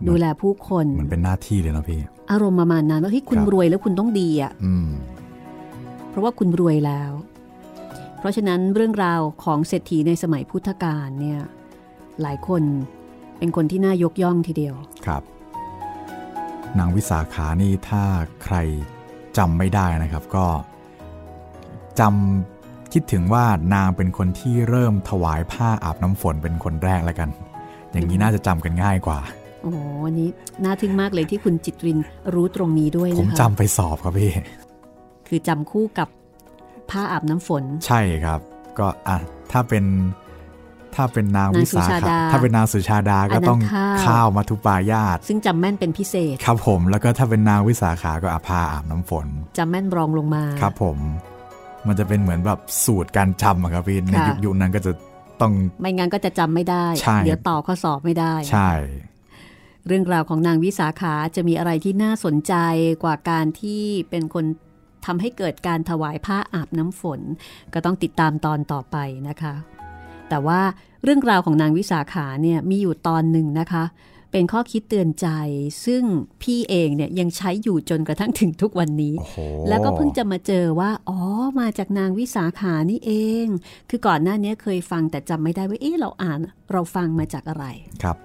[0.08, 2.00] ดูแลผู้คน มันเป็นหน้าที่เลยเนาะพี่
[2.32, 4.90] อารมณ์ประมาณนั้นว่าเฮ้ยคุณครับรวยแล้วคุณต้องดีอะอืม
[6.12, 7.12] เพราะว่าคุณรวยแล้ว
[8.20, 11.42] เพราะฉะนั้นเรื่องราวของเศรษฐีในสมัยพุทธกาลเนี่ย
[12.22, 12.64] หลายคน
[13.38, 15.24] เป็นคนที่น่ายกย่องทีเดียวครับ
[16.80, 18.04] นางวิสาขานี่ถ้า
[18.44, 18.56] ใคร
[19.38, 20.46] จำไม่ได้นะครับก็
[22.00, 27.30] จำคิดถึงว่านางเป็นคนที่เริ่มถวายผ้าอาบน้ำฝนเป็นคนแรกแล้วกัน
[27.92, 29.20] อย่างนี้น่าจะจำกันง่ายกว่า
[29.62, 30.30] โอ้โหอันนี้
[30.64, 32.00] น่าทึ่งมากเลยที่คุณจิตริน
[32.34, 34.32] รู้ตรงนี้ด้วยผมนะคะจำไปสอบครับพี่
[35.34, 36.10] คือจำคู่กับ
[36.90, 38.40] ผ้าอาบน้ำฝน ใช่ครับ
[38.80, 39.18] ก็อะ
[39.52, 39.86] ถ้าเป็น
[40.96, 49.28] ถ้าเป็นนางวิสานางสุชาขาดาถ้าเป็นนางสุชาดาอัก็นนั้นต้องข้าวข้าวมัทุปายาต ซึ่งจำแม่นเป็นพิเศษ ครับผมแล้วก็ถ้าเป็นนางวิสาขาก็อาผ้าอาบน้ำฝน
[49.58, 50.98] จำแม่นรองลงมา ครับผม
[51.88, 54.92] มันจะเป็นเหมือนแบบสูตรการจำอะครับพี่ในค่ะยุคยุคนั้นก็จะ
[55.42, 58.72] ต้องไม่งั้นก็จะจำไม่ได้ใช่เดี๋ยวต่อข้อสอบไม่ได้ ใช่
[59.88, 62.54] เรื่องราวของนางวิสาขาจะมีอะไรที่น่าสนใจ
[63.04, 64.46] กว่าการที่เป็นคน
[65.06, 67.22] ทำให้เกิดการถวายผ้าอาบน้ำฝน
[67.74, 68.98] ก็ต้องติดตามตอนต่อไป
[69.30, 69.54] นะคะ
[70.30, 70.62] แต่ว่า
[71.04, 73.84] เรื่องราวของนางวิสาขาเนี่ยมีอยู่ตอนหนึ่งนะคะ
[74.32, 75.28] เป็นข้อคิดเตือนใจ
[75.86, 76.04] ซึ่ง
[76.42, 79.38] พี่เองเนี่ยยังใช้อยู่จนกระทั่งถึงทุกวันนี้โอ้โห
[79.70, 81.20] แล้วก็เพิ่งจะมาเจอว่า อ๋อ
[81.60, 83.12] มาจากนางวิสาขานี่เอ
[83.46, 83.48] ง
[83.90, 86.40] คือก่อนหน้านี้เคยฟังแต่จำไม่ได้ว่าเอ๊ะเราอ่าน
[86.72, 87.66] เราฟังมาจากอะไร
[88.04, 88.18] ครับ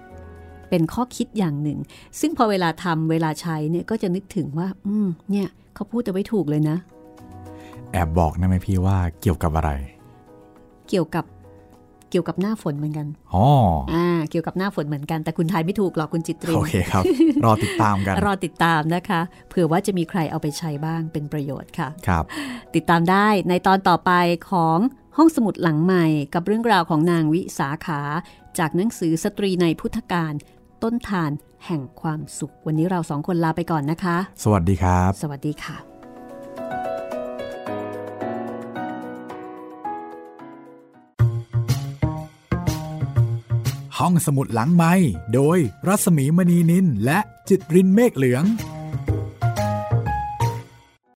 [0.69, 1.79] เป็นข้อคิดอย่างหนึ่ง
[2.19, 5.47] ซึ่งพอเวลาทำเวลาใช้เนี่ยก็จะนึกถึงว่า อืมเนี่ย
[5.77, 6.77] เขาพูดเอาไว้ถูกเลยนะ
[7.91, 9.71] แอบบอกได้ไหมพี่ว่าเกี่ยวกับอะไร
[10.89, 11.25] เกี่ยวกับ
[12.11, 13.45] เกี่ยวกับหน้าฝนเหมือนกัน อ๋อ
[13.93, 17.03] อ่า เกี่ยวกับหน้าฝนเหมือนกัน แต่คุณทายไม่ถูกหรอกคุณจิตรินโอเคครับ
[17.45, 22.23] รอติดตามกัน รอติดตามนะคะ เผื่อว่าจะมีใครเอาไปใช้บ้างเป็นประโยชน์ค่ะ ครับ
[22.75, 24.11] ติดตามได้ในตอนต่อไป
[24.51, 24.77] ของ
[25.17, 28.01] ห้องสมุดหลังใหม่ กับเรื่องราวของนางวิสาขา
[28.59, 30.33] จากหนังสือสตรีในพุทธการ
[30.83, 31.31] ต้นทาน
[31.65, 35.77] แห่งความสุข วันนี้เราสองคนลาไปก่อนนะคะ สวัสดีครับ สวัสดีค่ะ
[43.97, 44.93] ห้องสมุดหลังไม้
[45.33, 48.43] โดยรัสมีมณีนินและจิตรินเมฆเหลือง